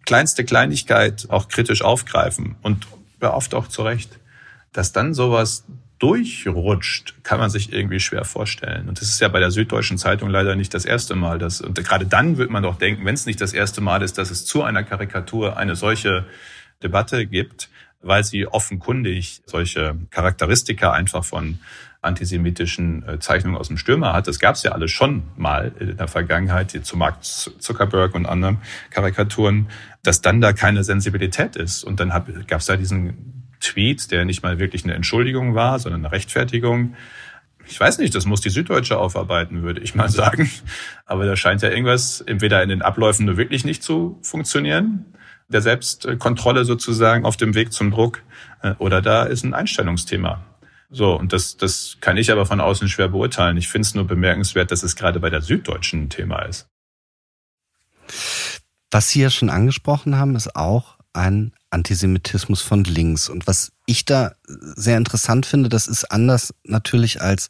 [0.04, 2.86] kleinste Kleinigkeit auch kritisch aufgreifen und
[3.20, 4.18] oft auch zu Recht,
[4.72, 5.64] dass dann sowas
[6.00, 8.88] durchrutscht, kann man sich irgendwie schwer vorstellen.
[8.88, 11.38] Und das ist ja bei der Süddeutschen Zeitung leider nicht das erste Mal.
[11.38, 14.16] Dass, und gerade dann wird man doch denken, wenn es nicht das erste Mal ist,
[14.16, 16.24] dass es zu einer Karikatur eine solche
[16.82, 17.68] Debatte gibt,
[18.00, 21.58] weil sie offenkundig solche Charakteristika einfach von
[22.02, 24.26] antisemitischen äh, Zeichnungen aus dem Stürmer hat.
[24.26, 28.58] Das gab es ja alles schon mal in der Vergangenheit, zu Mark Zuckerberg und anderen
[28.90, 29.68] Karikaturen,
[30.02, 31.84] dass dann da keine Sensibilität ist.
[31.84, 32.08] Und dann
[32.46, 36.94] gab es da diesen Tweet, der nicht mal wirklich eine Entschuldigung war, sondern eine Rechtfertigung.
[37.66, 40.50] Ich weiß nicht, das muss die Süddeutsche aufarbeiten, würde ich mal sagen.
[41.04, 45.04] Aber da scheint ja irgendwas entweder in den Abläufen nur wirklich nicht zu funktionieren,
[45.48, 48.22] der Selbstkontrolle sozusagen auf dem Weg zum Druck,
[48.62, 50.42] äh, oder da ist ein Einstellungsthema.
[50.90, 53.56] So, und das, das kann ich aber von außen schwer beurteilen.
[53.56, 56.68] Ich finde es nur bemerkenswert, dass es gerade bei der Süddeutschen ein Thema ist.
[58.90, 63.28] Was Sie ja schon angesprochen haben, ist auch ein Antisemitismus von links.
[63.28, 67.48] Und was ich da sehr interessant finde, das ist anders natürlich als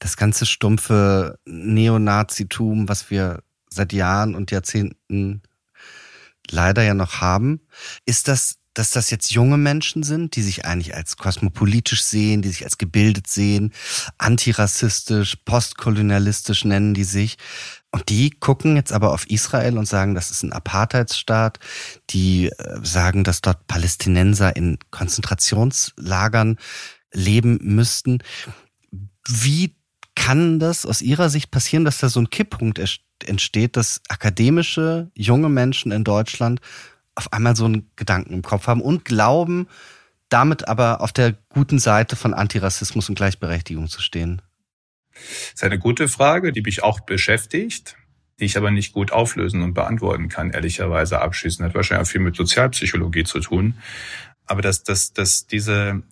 [0.00, 5.42] das ganze stumpfe Neonazitum, was wir seit Jahren und Jahrzehnten
[6.50, 7.60] leider ja noch haben,
[8.04, 12.48] ist das dass das jetzt junge Menschen sind, die sich eigentlich als kosmopolitisch sehen, die
[12.48, 13.72] sich als gebildet sehen,
[14.18, 17.36] antirassistisch, postkolonialistisch nennen die sich.
[17.90, 21.58] Und die gucken jetzt aber auf Israel und sagen, das ist ein Apartheidsstaat.
[22.10, 26.56] Die äh, sagen, dass dort Palästinenser in Konzentrationslagern
[27.12, 28.22] leben müssten.
[29.28, 29.76] Wie
[30.14, 32.80] kann das aus Ihrer Sicht passieren, dass da so ein Kipppunkt
[33.24, 36.60] entsteht, dass akademische junge Menschen in Deutschland
[37.14, 39.68] auf einmal so einen Gedanken im Kopf haben und glauben,
[40.28, 44.40] damit aber auf der guten Seite von Antirassismus und Gleichberechtigung zu stehen?
[45.12, 47.96] Das ist eine gute Frage, die mich auch beschäftigt,
[48.40, 51.68] die ich aber nicht gut auflösen und beantworten kann, ehrlicherweise abschließend.
[51.68, 53.74] Hat wahrscheinlich auch viel mit Sozialpsychologie zu tun.
[54.46, 56.02] Aber dass, dass, dass diese,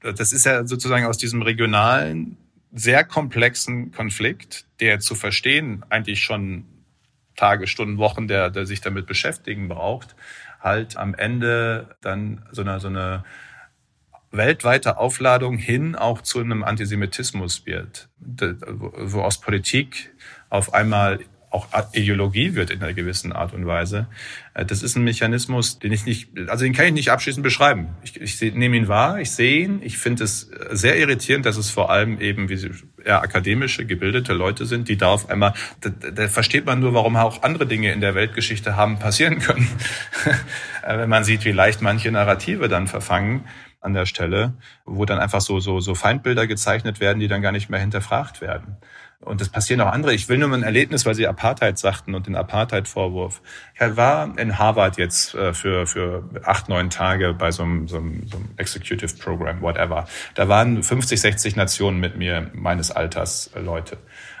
[0.00, 2.36] das ist ja sozusagen aus diesem regionalen,
[2.72, 6.64] sehr komplexen Konflikt, der zu verstehen eigentlich schon
[7.36, 10.14] Tage, Stunden, Wochen, der, der sich damit beschäftigen braucht,
[10.60, 13.24] halt am Ende dann so eine, so eine
[14.30, 20.12] weltweite Aufladung hin auch zu einem Antisemitismus wird, wo aus Politik
[20.50, 21.20] auf einmal
[21.54, 24.08] auch Ideologie wird in einer gewissen Art und Weise.
[24.54, 27.94] Äh, das ist ein Mechanismus, den ich nicht, also den kann ich nicht abschließend beschreiben.
[28.02, 29.80] Ich, ich nehme ihn wahr, ich sehe ihn.
[29.82, 32.70] Ich finde es sehr irritierend, dass es vor allem eben wie
[33.04, 37.16] eher akademische, gebildete Leute sind, die da auf einmal, da, da versteht man nur, warum
[37.16, 39.68] auch andere Dinge in der Weltgeschichte haben passieren können.
[40.82, 43.44] Äh, wenn man sieht, wie leicht manche Narrative dann verfangen
[43.84, 47.52] an der Stelle, wo dann einfach so, so, so Feindbilder gezeichnet werden, die dann gar
[47.52, 48.76] nicht mehr hinterfragt werden.
[49.24, 50.14] Und es passieren auch andere.
[50.14, 53.40] Ich will nur mal ein Erlebnis, weil Sie Apartheid sagten und den Apartheid-Vorwurf.
[53.74, 57.96] Ich war in Harvard jetzt äh, für, für acht, neun Tage bei so einem, so,
[57.96, 60.06] einem, so einem Executive Program, whatever.
[60.34, 63.96] Da waren 50, 60 Nationen mit mir, meines Alters, äh, Leute.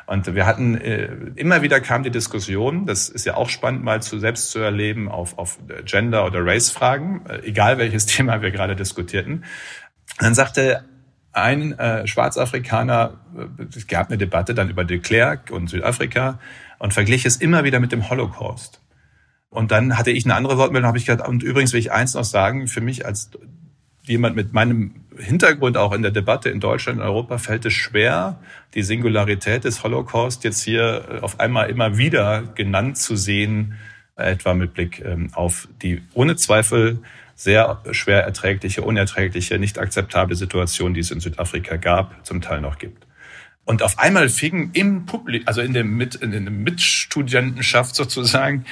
[0.06, 4.02] Und wir hatten, äh, immer wieder kam die Diskussion, das ist ja auch spannend mal
[4.02, 9.44] zu selbst zu erleben, auf, auf Gender- oder Race-Fragen, egal welches Thema wir gerade diskutierten.
[10.18, 10.84] dann sagte
[11.34, 16.38] ein äh, Schwarzafrikaner, äh, es gab eine Debatte dann über de Klerk und Südafrika
[16.78, 18.80] und verglich es immer wieder mit dem Holocaust.
[19.50, 22.14] Und dann hatte ich eine andere Wortmeldung, habe ich gesagt, und übrigens will ich eins
[22.14, 23.30] noch sagen, für mich als
[24.02, 28.38] jemand mit meinem Hintergrund auch in der Debatte in Deutschland und Europa fällt es schwer,
[28.74, 33.74] die Singularität des Holocaust jetzt hier äh, auf einmal immer wieder genannt zu sehen,
[34.16, 37.00] etwa mit Blick ähm, auf die ohne Zweifel
[37.34, 42.78] sehr schwer erträgliche, unerträgliche, nicht akzeptable Situation, die es in Südafrika gab, zum Teil noch
[42.78, 43.06] gibt.
[43.64, 48.66] Und auf einmal fingen im Publikum, also in, dem Mit, in der Mitstudentenschaft sozusagen,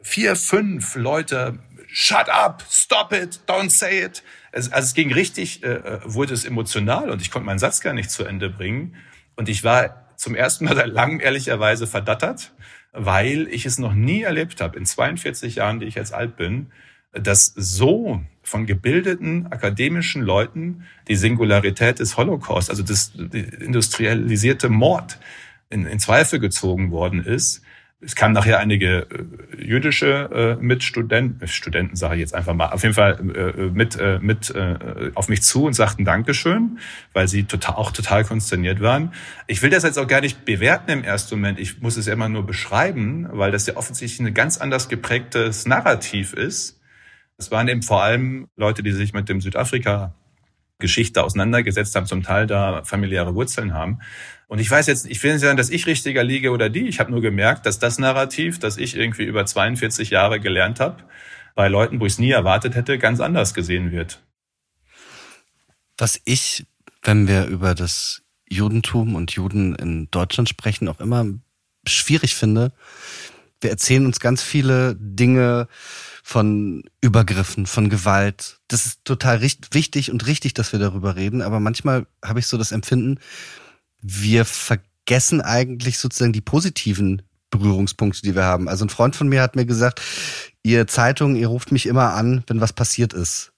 [0.00, 4.22] vier, fünf Leute, shut up, stop it, don't say it.
[4.52, 7.80] Es, also es ging richtig, äh, äh, wurde es emotional und ich konnte meinen Satz
[7.80, 8.96] gar nicht zu Ende bringen.
[9.36, 12.52] Und ich war zum ersten Mal seit langem ehrlicherweise verdattert,
[12.92, 16.72] weil ich es noch nie erlebt habe, in 42 Jahren, die ich jetzt alt bin,
[17.12, 25.18] dass so von gebildeten akademischen Leuten die Singularität des Holocaust, also das industrialisierte Mord,
[25.70, 27.62] in, in Zweifel gezogen worden ist.
[28.00, 32.68] Es kamen nachher einige äh, jüdische äh, Mitstudenten, äh, Studenten sage ich jetzt einfach mal,
[32.68, 36.78] auf jeden Fall äh, mit, äh, mit äh, auf mich zu und sagten Dankeschön,
[37.12, 39.12] weil sie total, auch total konsterniert waren.
[39.48, 41.58] Ich will das jetzt auch gar nicht bewerten im ersten Moment.
[41.58, 45.66] Ich muss es ja immer nur beschreiben, weil das ja offensichtlich ein ganz anders geprägtes
[45.66, 46.77] Narrativ ist
[47.38, 50.14] es waren eben vor allem Leute, die sich mit dem Südafrika
[50.80, 54.00] Geschichte auseinandergesetzt haben, zum Teil da familiäre Wurzeln haben.
[54.46, 56.86] Und ich weiß jetzt, ich will nicht sagen, dass ich richtiger liege oder die.
[56.86, 61.04] Ich habe nur gemerkt, dass das Narrativ, das ich irgendwie über 42 Jahre gelernt habe,
[61.54, 64.22] bei Leuten, wo ich es nie erwartet hätte, ganz anders gesehen wird.
[65.96, 66.66] Was ich,
[67.02, 71.26] wenn wir über das Judentum und Juden in Deutschland sprechen, auch immer
[71.86, 72.72] schwierig finde,
[73.60, 75.66] wir erzählen uns ganz viele Dinge
[76.28, 78.60] von Übergriffen, von Gewalt.
[78.68, 82.58] Das ist total wichtig und richtig, dass wir darüber reden, aber manchmal habe ich so
[82.58, 83.18] das Empfinden,
[84.02, 88.68] wir vergessen eigentlich sozusagen die positiven Berührungspunkte, die wir haben.
[88.68, 90.02] Also ein Freund von mir hat mir gesagt,
[90.62, 93.52] ihr Zeitung, ihr ruft mich immer an, wenn was passiert ist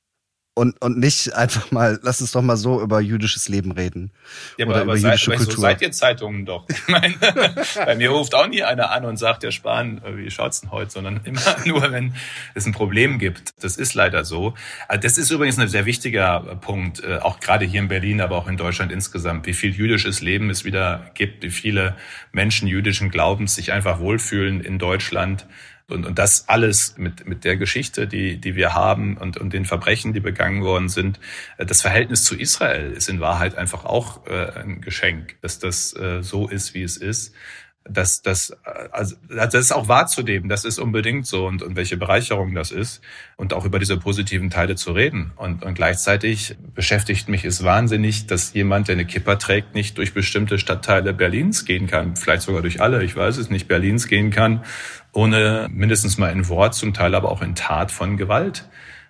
[0.54, 4.10] und, und nicht einfach mal, lass uns doch mal so über jüdisches Leben reden.
[4.58, 5.52] Ja, aber, aber seid, Kultur.
[5.52, 6.66] So seid ihr Zeitungen doch.
[6.68, 7.14] Ich meine,
[7.74, 10.72] bei mir ruft auch nie einer an und sagt, der Spahn, äh, wie schaut's denn
[10.72, 12.14] heute, sondern immer nur, wenn
[12.54, 13.54] es ein Problem gibt.
[13.62, 14.54] Das ist leider so.
[14.88, 18.36] Also das ist übrigens ein sehr wichtiger Punkt, äh, auch gerade hier in Berlin, aber
[18.36, 21.96] auch in Deutschland insgesamt, wie viel jüdisches Leben es wieder gibt, wie viele
[22.32, 25.46] Menschen jüdischen Glaubens sich einfach wohlfühlen in Deutschland
[25.90, 29.64] und, und das alles mit, mit der Geschichte, die, die wir haben und, und den
[29.64, 31.20] Verbrechen, die begangen worden sind.
[31.58, 35.94] Äh, das Verhältnis zu Israel ist in Wahrheit einfach auch äh, ein Geschenk, dass das
[35.96, 37.34] äh, so ist, wie es ist
[37.84, 38.56] das, das,
[38.92, 43.00] also, das ist auch wahrzunehmen, das ist unbedingt so und, und welche Bereicherung das ist
[43.36, 45.32] und auch über diese positiven Teile zu reden.
[45.36, 50.12] Und, und gleichzeitig beschäftigt mich es wahnsinnig, dass jemand, der eine Kipper trägt, nicht durch
[50.12, 54.30] bestimmte Stadtteile Berlins gehen kann, vielleicht sogar durch alle, ich weiß es nicht, Berlins gehen
[54.30, 54.62] kann,
[55.12, 58.68] ohne mindestens mal in Wort, zum Teil aber auch in Tat von Gewalt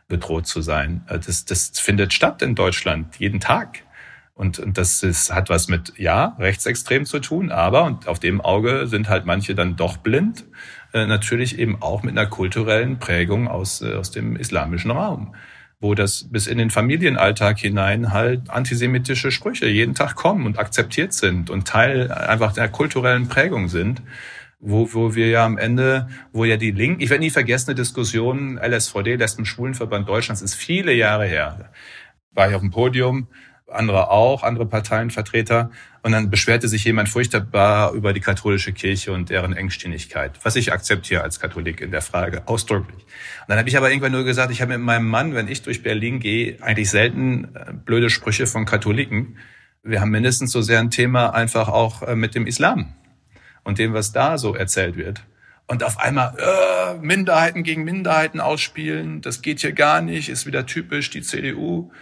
[0.09, 1.03] bedroht zu sein.
[1.09, 3.83] Das, das findet statt in Deutschland jeden Tag.
[4.35, 8.41] Und, und das ist, hat was mit, ja, rechtsextrem zu tun, aber, und auf dem
[8.41, 10.47] Auge sind halt manche dann doch blind,
[10.95, 15.35] äh, natürlich eben auch mit einer kulturellen Prägung aus, äh, aus dem islamischen Raum
[15.81, 21.15] wo das bis in den Familienalltag hinein halt antisemitische Sprüche jeden Tag kommen und akzeptiert
[21.15, 24.03] sind und Teil einfach der kulturellen Prägung sind,
[24.61, 27.77] wo, wo wir ja am Ende, wo ja die Linken, ich werde nie vergessen, eine
[27.77, 31.70] Diskussion, LSVD, Lesben Schwulenverband Deutschlands, ist viele Jahre her.
[32.33, 33.29] War ich auf dem Podium,
[33.66, 35.70] andere auch, andere Parteienvertreter.
[36.03, 40.73] Und dann beschwerte sich jemand furchtbar über die katholische Kirche und deren Engstimmigkeit, was ich
[40.73, 43.03] akzeptiere als Katholik in der Frage ausdrücklich.
[43.03, 45.62] Und dann habe ich aber irgendwann nur gesagt, ich habe mit meinem Mann, wenn ich
[45.62, 49.37] durch Berlin gehe, eigentlich selten äh, blöde Sprüche von Katholiken.
[49.83, 52.94] Wir haben mindestens so sehr ein Thema einfach auch äh, mit dem Islam
[53.64, 55.23] und dem, was da so erzählt wird.
[55.66, 60.66] Und auf einmal äh, Minderheiten gegen Minderheiten ausspielen, das geht hier gar nicht, ist wieder
[60.66, 61.92] typisch die CDU.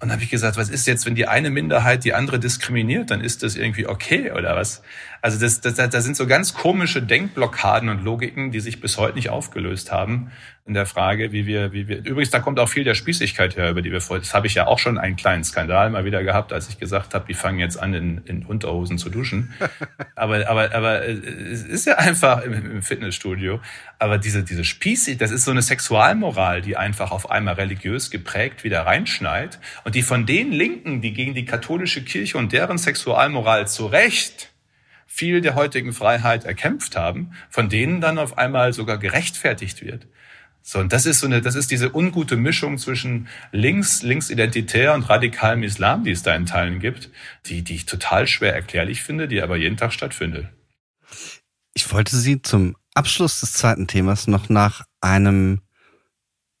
[0.00, 3.20] Und habe ich gesagt, was ist jetzt, wenn die eine Minderheit die andere diskriminiert, dann
[3.20, 4.82] ist das irgendwie okay oder was?
[5.20, 9.16] Also das, das, das sind so ganz komische Denkblockaden und Logiken, die sich bis heute
[9.16, 10.30] nicht aufgelöst haben
[10.68, 12.04] in der Frage, wie wir, wie wir.
[12.04, 14.20] Übrigens, da kommt auch viel der Spießigkeit her, über die wir vorher.
[14.20, 17.14] Das habe ich ja auch schon einen kleinen Skandal mal wieder gehabt, als ich gesagt
[17.14, 19.54] habe, die fangen jetzt an, in, in Unterhosen zu duschen.
[20.14, 23.60] aber, aber, aber äh, es ist ja einfach im, im Fitnessstudio.
[23.98, 28.62] Aber diese, diese Spießig, das ist so eine Sexualmoral, die einfach auf einmal religiös geprägt
[28.62, 33.66] wieder reinschneit und die von den Linken, die gegen die katholische Kirche und deren Sexualmoral
[33.66, 34.50] zu Recht
[35.10, 40.06] viel der heutigen Freiheit erkämpft haben, von denen dann auf einmal sogar gerechtfertigt wird.
[40.62, 45.08] So, und das ist so eine, das ist diese ungute Mischung zwischen links, linksidentitär und
[45.08, 47.10] radikalem Islam, die es da in Teilen gibt,
[47.46, 50.48] die, die ich total schwer erklärlich finde, die aber jeden Tag stattfindet.
[51.72, 55.62] Ich wollte Sie zum Abschluss des zweiten Themas noch nach einem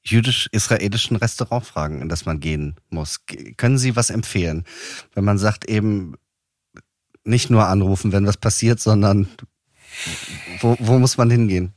[0.02, 3.26] jüdisch-israelischen Restaurant fragen, in das man gehen muss.
[3.58, 4.64] Können Sie was empfehlen,
[5.14, 6.14] wenn man sagt eben
[7.28, 9.28] nicht nur anrufen, wenn was passiert, sondern
[10.60, 11.72] wo, wo muss man hingehen?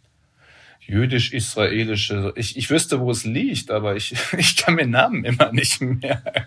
[0.91, 5.81] jüdisch-israelische, ich, ich wüsste, wo es liegt, aber ich, ich kann mir Namen immer nicht
[5.81, 6.45] merken.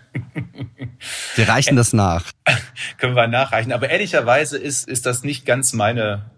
[1.35, 2.25] Wir reichen das nach.
[2.97, 3.71] Können wir nachreichen.
[3.71, 6.29] Aber ehrlicherweise ist, ist das nicht ganz meine,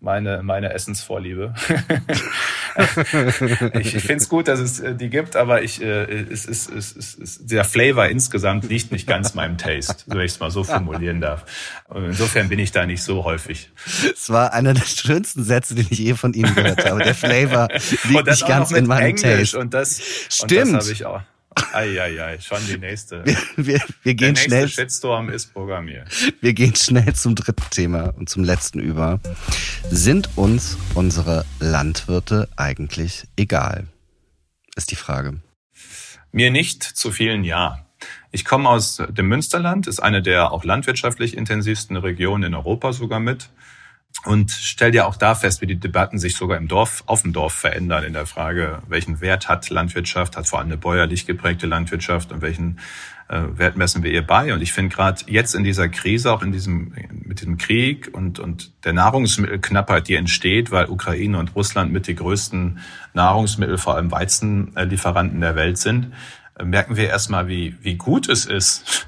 [0.00, 1.54] meine, meine Essensvorliebe.
[3.80, 6.68] ich ich finde es gut, dass es äh, die gibt, aber ich, äh, es, es,
[6.68, 10.50] es, es, es, der Flavor insgesamt liegt nicht ganz meinem Taste, wenn ich es mal
[10.50, 11.44] so formulieren darf.
[11.88, 13.70] Und insofern bin ich da nicht so häufig.
[14.12, 17.02] Es war einer der schönsten Sätze, den ich je von Ihnen gehört habe.
[17.02, 17.68] Der Flavor
[18.04, 19.58] liegt nicht ganz in meinem Englisch Taste.
[19.58, 20.66] Und das, Stimmt.
[20.66, 21.22] Und das habe ich auch.
[21.72, 23.24] Eieiei, schon die nächste.
[23.24, 24.68] Wir, wir, wir gehen Der nächste schnell.
[24.68, 26.08] Shitstorm ist programmiert.
[26.40, 29.20] Wir gehen schnell zum dritten Thema und zum letzten über.
[29.90, 33.86] Sind uns unsere Landwirte eigentlich egal?
[34.76, 35.40] Ist die Frage.
[36.32, 37.86] Mir nicht, zu vielen ja.
[38.30, 43.20] Ich komme aus dem Münsterland, ist eine der auch landwirtschaftlich intensivsten Regionen in Europa sogar
[43.20, 43.48] mit
[44.24, 47.32] und stell dir auch da fest, wie die Debatten sich sogar im Dorf, auf dem
[47.32, 51.66] Dorf verändern in der Frage, welchen Wert hat Landwirtschaft, hat vor allem eine bäuerlich geprägte
[51.66, 52.80] Landwirtschaft und welchen
[53.28, 54.52] äh, Wert messen wir ihr bei?
[54.52, 58.38] Und ich finde gerade jetzt in dieser Krise, auch in diesem, mit diesem Krieg und,
[58.38, 62.80] und der Nahrungsmittelknappheit, die entsteht, weil Ukraine und Russland mit die größten
[63.14, 66.12] Nahrungsmittel, vor allem Weizenlieferanten der Welt sind,
[66.62, 69.06] merken wir erstmal, wie, wie gut es ist,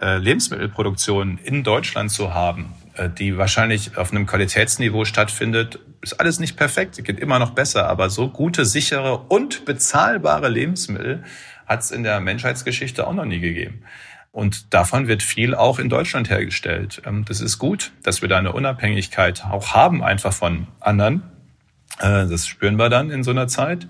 [0.00, 2.81] äh, Lebensmittelproduktion in Deutschland zu haben, äh,
[3.18, 6.98] die wahrscheinlich auf einem Qualitätsniveau stattfindet, ist alles nicht perfekt.
[6.98, 11.24] Es geht immer noch besser, aber so gute, sichere und bezahlbare Lebensmittel
[11.66, 13.82] hat es in der Menschheitsgeschichte auch noch nie gegeben.
[14.32, 17.02] Und davon wird viel auch in Deutschland hergestellt.
[17.04, 21.22] Ähm, das ist gut, dass wir da eine Unabhängigkeit auch haben, einfach von anderen.
[21.98, 23.86] Äh, das spüren wir dann in so einer Zeit.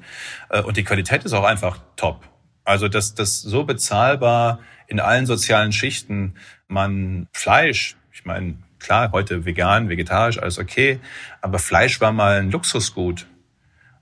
[0.51, 2.29] Äh, und die Qualität ist auch einfach top.
[2.65, 6.35] Also, dass das so bezahlbar in allen sozialen Schichten
[6.67, 11.01] man Fleisch, ich meine, klar, heute vegan, vegetarisch, alles okay,
[11.41, 13.27] aber Fleisch war mal ein Luxusgut.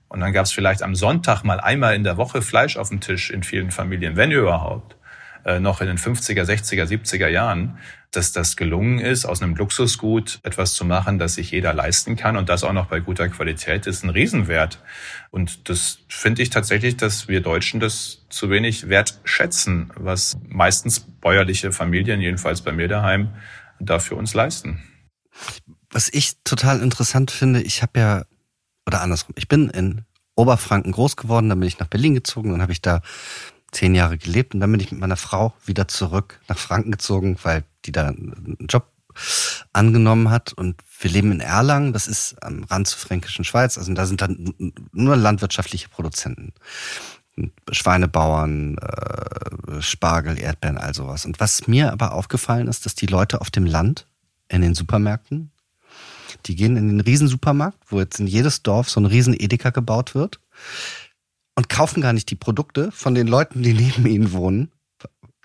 [0.09, 2.99] Und dann gab es vielleicht am Sonntag mal einmal in der Woche Fleisch auf dem
[2.99, 4.97] Tisch in vielen Familien, wenn überhaupt.
[5.45, 7.79] Äh, noch in den 50er, 60er, 70er Jahren,
[8.11, 12.37] dass das gelungen ist, aus einem Luxusgut etwas zu machen, das sich jeder leisten kann
[12.37, 14.79] und das auch noch bei guter Qualität ist ein Riesenwert.
[15.31, 21.71] Und das finde ich tatsächlich, dass wir Deutschen das zu wenig wertschätzen, was meistens bäuerliche
[21.71, 23.29] Familien, jedenfalls bei mir daheim,
[23.85, 24.81] da für uns leisten.
[25.89, 28.25] Was ich total interessant finde, ich habe ja,
[28.85, 32.61] oder andersrum, ich bin in Oberfranken groß geworden, dann bin ich nach Berlin gezogen und
[32.61, 33.01] habe ich da
[33.71, 37.37] zehn Jahre gelebt und dann bin ich mit meiner Frau wieder zurück nach Franken gezogen,
[37.43, 38.87] weil die da einen Job
[39.73, 43.93] angenommen hat und wir leben in Erlangen, das ist am Rand zur fränkischen Schweiz, also
[43.93, 44.53] da sind dann
[44.91, 46.53] nur landwirtschaftliche Produzenten.
[47.71, 51.25] Schweinebauern, äh, Spargel, Erdbeeren, all sowas.
[51.25, 54.07] Und was mir aber aufgefallen ist, dass die Leute auf dem Land
[54.49, 55.51] in den Supermärkten,
[56.45, 60.15] die gehen in den Riesensupermarkt, wo jetzt in jedes Dorf so ein riesen Edeka gebaut
[60.15, 60.39] wird
[61.55, 64.71] und kaufen gar nicht die Produkte von den Leuten, die neben ihnen wohnen,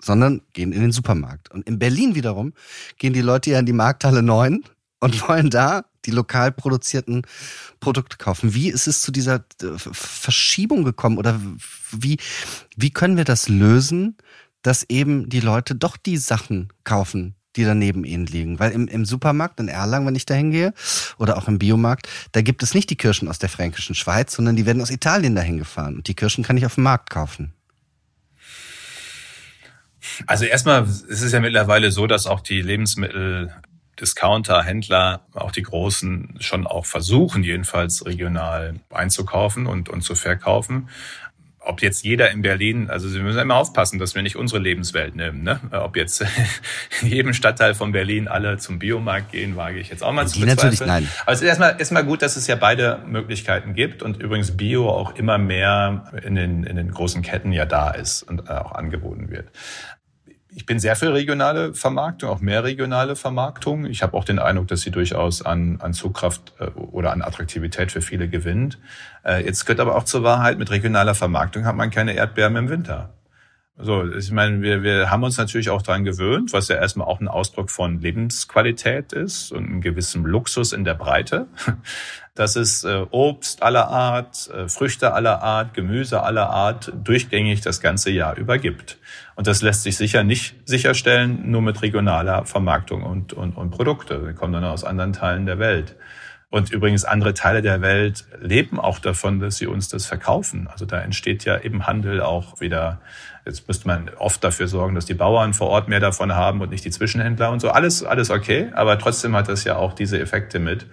[0.01, 1.51] sondern gehen in den Supermarkt.
[1.51, 2.53] Und in Berlin wiederum
[2.97, 4.63] gehen die Leute ja in die Markthalle 9
[4.99, 7.23] und wollen da die lokal produzierten
[7.79, 8.55] Produkte kaufen.
[8.55, 11.39] Wie ist es zu dieser äh, Verschiebung gekommen oder
[11.91, 12.17] wie,
[12.75, 14.17] wie können wir das lösen,
[14.63, 18.59] dass eben die Leute doch die Sachen kaufen, die da neben ihnen liegen.
[18.59, 20.73] Weil im, im Supermarkt in Erlangen, wenn ich da hingehe,
[21.17, 24.55] oder auch im Biomarkt, da gibt es nicht die Kirschen aus der fränkischen Schweiz, sondern
[24.55, 25.95] die werden aus Italien dahin gefahren.
[25.95, 27.53] Und die Kirschen kann ich auf dem Markt kaufen.
[30.25, 33.53] Also erstmal ist es ja mittlerweile so, dass auch die Lebensmittel
[33.99, 40.87] Discounter, Händler, auch die Großen schon auch versuchen, jedenfalls regional einzukaufen und, und zu verkaufen
[41.67, 45.15] ob jetzt jeder in Berlin, also wir müssen immer aufpassen, dass wir nicht unsere Lebenswelt
[45.15, 45.43] nehmen.
[45.43, 45.59] Ne?
[45.71, 46.21] Ob jetzt
[47.01, 50.29] in jedem Stadtteil von Berlin alle zum Biomarkt gehen, wage ich jetzt auch mal und
[50.29, 50.71] zu bezweifeln.
[50.71, 51.07] Natürlich nein.
[51.23, 54.89] Aber es ist erstmal, erstmal gut, dass es ja beide Möglichkeiten gibt und übrigens Bio
[54.89, 59.29] auch immer mehr in den, in den großen Ketten ja da ist und auch angeboten
[59.29, 59.49] wird
[60.57, 63.85] ich bin sehr für regionale Vermarktung, auch mehr regionale Vermarktung.
[63.85, 67.91] Ich habe auch den Eindruck, dass sie durchaus an, an Zugkraft äh, oder an Attraktivität
[67.91, 68.79] für viele gewinnt.
[69.23, 72.69] Äh, jetzt gehört aber auch zur Wahrheit, mit regionaler Vermarktung hat man keine Erdbeeren im
[72.69, 73.13] Winter.
[73.79, 77.19] So, ich meine, wir, wir haben uns natürlich auch dran gewöhnt, was ja erstmal auch
[77.19, 81.45] ein Ausdruck von Lebensqualität ist und einem gewissen Luxus in der Breite,
[82.33, 87.79] dass es äh, Obst aller Art, äh, Früchte aller Art, Gemüse aller Art durchgängig das
[87.79, 88.97] ganze Jahr über gibt.
[89.35, 94.25] Und das lässt sich sicher nicht sicherstellen, nur mit regionaler Vermarktung und, und, und Produkte.
[94.25, 95.95] Wir kommen dann aus anderen Teilen der Welt.
[96.49, 100.67] Und übrigens andere Teile der Welt leben auch davon, dass sie uns das verkaufen.
[100.71, 103.01] Also da entsteht ja im Handel auch wieder,
[103.45, 106.69] jetzt müsste man oft dafür sorgen, dass die Bauern vor Ort mehr davon haben und
[106.69, 107.69] nicht die Zwischenhändler und so.
[107.69, 108.71] Alles, alles okay.
[108.73, 110.87] Aber trotzdem hat das ja auch diese Effekte mit.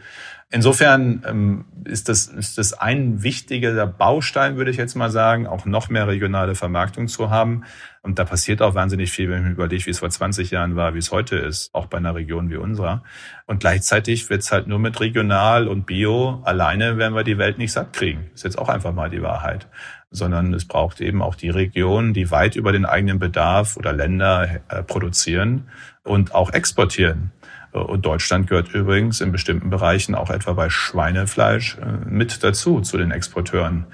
[0.50, 5.66] Insofern ähm, ist, das, ist das ein wichtiger Baustein, würde ich jetzt mal sagen, auch
[5.66, 7.64] noch mehr regionale Vermarktung zu haben.
[8.04, 10.76] Und da passiert auch wahnsinnig viel, wenn ich mir überlege, wie es vor 20 Jahren
[10.76, 13.02] war, wie es heute ist, auch bei einer Region wie unserer.
[13.46, 17.56] Und gleichzeitig wird es halt nur mit regional und bio alleine werden wir die Welt
[17.56, 18.28] nicht satt kriegen.
[18.34, 19.68] Ist jetzt auch einfach mal die Wahrheit.
[20.10, 24.60] Sondern es braucht eben auch die Regionen, die weit über den eigenen Bedarf oder Länder
[24.68, 25.70] äh, produzieren
[26.02, 27.32] und auch exportieren.
[27.72, 32.98] Und Deutschland gehört übrigens in bestimmten Bereichen auch etwa bei Schweinefleisch äh, mit dazu, zu
[32.98, 33.86] den Exporteuren.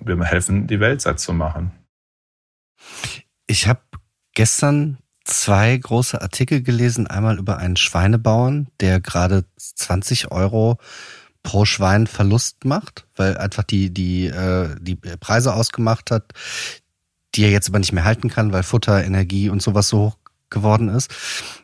[0.00, 1.72] Wir helfen, die Welt satt zu machen.
[3.46, 3.80] Ich habe
[4.34, 7.06] gestern zwei große Artikel gelesen.
[7.06, 10.78] Einmal über einen Schweinebauern, der gerade 20 Euro
[11.42, 16.32] pro Schwein Verlust macht, weil einfach die, die, äh, die Preise ausgemacht hat,
[17.34, 20.16] die er jetzt aber nicht mehr halten kann, weil Futter, Energie und sowas so hoch
[20.48, 21.12] geworden ist.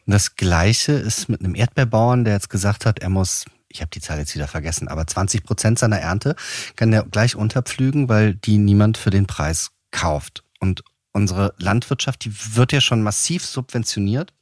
[0.06, 4.00] das gleiche ist mit einem Erdbeerbauern, der jetzt gesagt hat, er muss ich habe die
[4.00, 6.36] Zahl jetzt wieder vergessen, aber 20 Prozent seiner Ernte
[6.76, 10.44] kann er gleich unterpflügen, weil die niemand für den Preis kauft.
[10.60, 14.32] Und unsere Landwirtschaft, die wird ja schon massiv subventioniert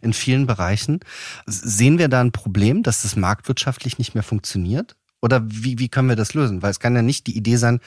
[0.00, 1.00] in vielen Bereichen.
[1.46, 4.96] Sehen wir da ein Problem, dass das marktwirtschaftlich nicht mehr funktioniert?
[5.22, 6.62] Oder wie, wie können wir das lösen?
[6.62, 7.80] Weil es kann ja nicht die Idee sein,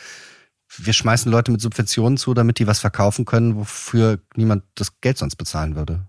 [0.77, 5.17] wir schmeißen Leute mit Subventionen zu, damit die was verkaufen können, wofür niemand das Geld
[5.17, 6.07] sonst bezahlen würde.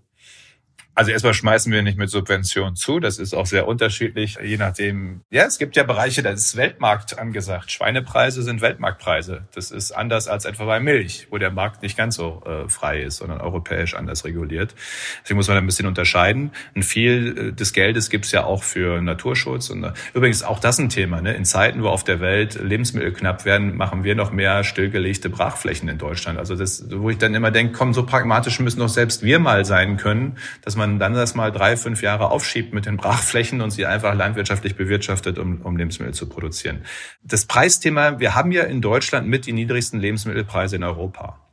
[0.95, 3.01] Also erstmal schmeißen wir nicht mit Subventionen zu.
[3.01, 5.21] Das ist auch sehr unterschiedlich, je nachdem.
[5.29, 7.69] Ja, es gibt ja Bereiche, da ist Weltmarkt angesagt.
[7.69, 9.43] Schweinepreise sind Weltmarktpreise.
[9.53, 13.01] Das ist anders als etwa bei Milch, wo der Markt nicht ganz so äh, frei
[13.01, 14.73] ist, sondern europäisch anders reguliert.
[15.21, 16.51] Deswegen muss man da ein bisschen unterscheiden.
[16.75, 19.69] Und viel äh, des Geldes gibt's ja auch für Naturschutz.
[19.69, 21.19] Und äh, übrigens auch das ein Thema.
[21.19, 21.33] Ne?
[21.33, 25.89] In Zeiten, wo auf der Welt Lebensmittel knapp werden, machen wir noch mehr stillgelegte Brachflächen
[25.89, 26.39] in Deutschland.
[26.39, 29.65] Also das, wo ich dann immer denke, komm, so pragmatisch müssen doch selbst wir mal
[29.65, 33.61] sein können, dass man man dann das mal drei, fünf Jahre aufschiebt mit den Brachflächen
[33.61, 36.83] und sie einfach landwirtschaftlich bewirtschaftet, um, um Lebensmittel zu produzieren.
[37.23, 41.44] Das Preisthema, wir haben ja in Deutschland mit die niedrigsten Lebensmittelpreise in Europa.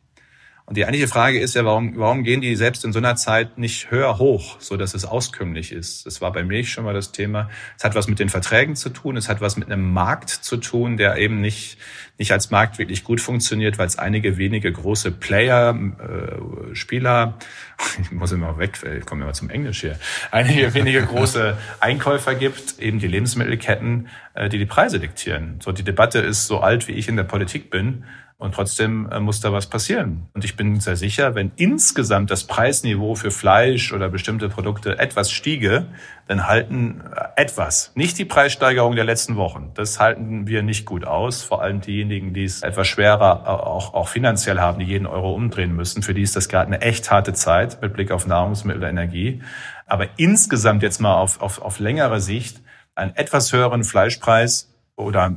[0.64, 3.58] Und die eigentliche Frage ist ja, warum, warum gehen die selbst in so einer Zeit
[3.58, 6.06] nicht höher hoch, so dass es auskömmlich ist?
[6.06, 7.50] Das war bei Milch schon mal das Thema.
[7.76, 9.16] Es hat was mit den Verträgen zu tun.
[9.16, 11.78] Es hat was mit einem Markt zu tun, der eben nicht,
[12.16, 17.38] nicht als Markt wirklich gut funktioniert, weil es einige wenige große Player, äh, Spieler,
[18.00, 19.98] ich muss immer weg, ich komme immer zum Englisch hier,
[20.30, 25.60] einige wenige große Einkäufer gibt, eben die Lebensmittelketten, äh, die die Preise diktieren.
[25.60, 28.04] So, die Debatte ist so alt, wie ich in der Politik bin.
[28.42, 30.26] Und trotzdem äh, muss da was passieren.
[30.34, 35.30] Und ich bin sehr sicher, wenn insgesamt das Preisniveau für Fleisch oder bestimmte Produkte etwas
[35.30, 35.86] stiege,
[36.26, 41.04] dann halten äh, etwas, nicht die Preissteigerung der letzten Wochen, das halten wir nicht gut
[41.04, 41.44] aus.
[41.44, 45.32] Vor allem diejenigen, die es etwas schwerer äh, auch, auch finanziell haben, die jeden Euro
[45.32, 46.02] umdrehen müssen.
[46.02, 49.40] Für die ist das gerade eine echt harte Zeit mit Blick auf Nahrungsmittel, Energie.
[49.86, 52.60] Aber insgesamt jetzt mal auf, auf, auf längere Sicht
[52.96, 55.36] einen etwas höheren Fleischpreis oder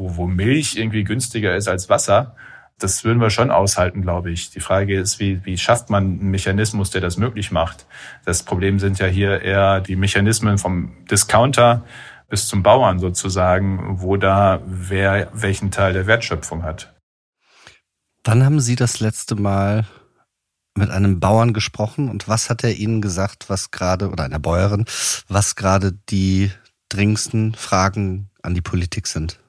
[0.00, 2.34] wo, wo Milch irgendwie günstiger ist als Wasser,
[2.78, 4.50] das würden wir schon aushalten, glaube ich.
[4.50, 7.86] Die Frage ist, wie, wie schafft man einen Mechanismus, der das möglich macht?
[8.24, 11.84] Das Problem sind ja hier eher die Mechanismen vom Discounter
[12.30, 16.94] bis zum Bauern sozusagen, wo da wer welchen Teil der Wertschöpfung hat.
[18.24, 19.86] Wann haben Sie das letzte Mal
[20.74, 24.86] mit einem Bauern gesprochen und was hat er Ihnen gesagt, was gerade, oder einer Bäuerin,
[25.28, 26.50] was gerade die
[26.88, 29.40] dringendsten Fragen an die Politik sind?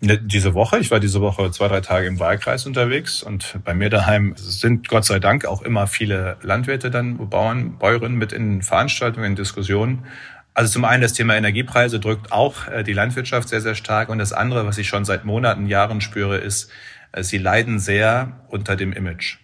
[0.00, 3.72] Ne, diese Woche, ich war diese Woche zwei, drei Tage im Wahlkreis unterwegs und bei
[3.72, 8.60] mir daheim sind Gott sei Dank auch immer viele Landwirte dann, Bauern, Bäuerinnen mit in
[8.60, 10.04] Veranstaltungen, in Diskussionen.
[10.52, 14.18] Also zum einen das Thema Energiepreise drückt auch äh, die Landwirtschaft sehr, sehr stark und
[14.18, 16.70] das andere, was ich schon seit Monaten, Jahren spüre, ist,
[17.12, 19.38] äh, sie leiden sehr unter dem Image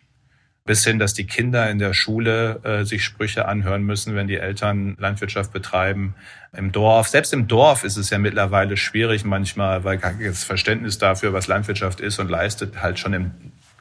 [0.65, 4.37] bis hin, dass die Kinder in der Schule äh, sich Sprüche anhören müssen, wenn die
[4.37, 6.15] Eltern Landwirtschaft betreiben.
[6.57, 11.33] Im Dorf, selbst im Dorf ist es ja mittlerweile schwierig manchmal, weil das Verständnis dafür,
[11.33, 13.33] was Landwirtschaft ist und leistet, halt schon im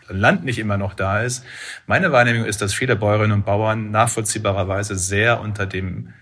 [0.09, 1.45] Land nicht immer noch da ist.
[1.85, 6.13] Meine Wahrnehmung ist, dass viele Bäuerinnen und Bauern nachvollziehbarerweise sehr unter dem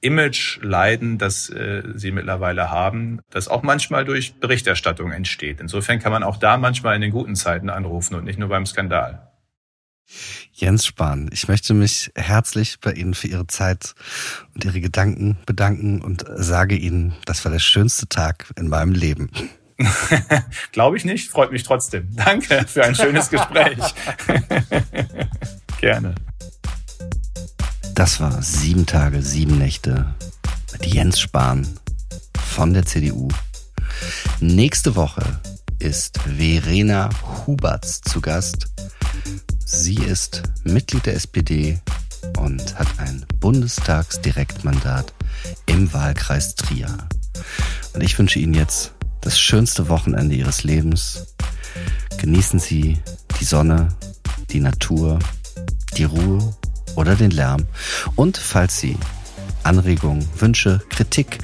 [0.00, 5.60] Image leiden, das äh, sie mittlerweile haben, das auch manchmal durch Berichterstattung entsteht.
[5.60, 8.64] Insofern kann man auch da manchmal in den guten Zeiten anrufen und nicht nur beim
[8.64, 9.28] Skandal.
[10.52, 13.94] Jens Spahn, ich möchte mich herzlich bei Ihnen für Ihre Zeit
[14.54, 19.30] und Ihre Gedanken bedanken und sage Ihnen, das war der schönste Tag in meinem Leben.
[20.72, 22.08] Glaube ich nicht, freut mich trotzdem.
[22.16, 23.78] Danke für ein schönes Gespräch.
[25.80, 26.14] Gerne.
[27.94, 30.14] Das war sieben Tage, sieben Nächte
[30.72, 31.66] mit Jens Spahn
[32.54, 33.28] von der CDU.
[34.40, 35.40] Nächste Woche
[35.78, 37.10] ist Verena
[37.46, 38.68] Huberts zu Gast.
[39.70, 41.78] Sie ist Mitglied der SPD
[42.38, 45.12] und hat ein Bundestagsdirektmandat
[45.66, 46.88] im Wahlkreis Trier.
[47.92, 51.34] Und ich wünsche Ihnen jetzt das schönste Wochenende Ihres Lebens.
[52.16, 52.98] Genießen Sie
[53.38, 53.88] die Sonne,
[54.48, 55.18] die Natur,
[55.98, 56.56] die Ruhe
[56.96, 57.66] oder den Lärm.
[58.16, 58.96] Und falls Sie
[59.64, 61.40] Anregungen, Wünsche, Kritik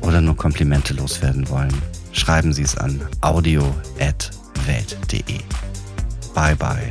[0.00, 1.76] oder nur Komplimente loswerden wollen,
[2.12, 3.74] schreiben Sie es an audio.welt.de.
[6.34, 6.90] Bye bye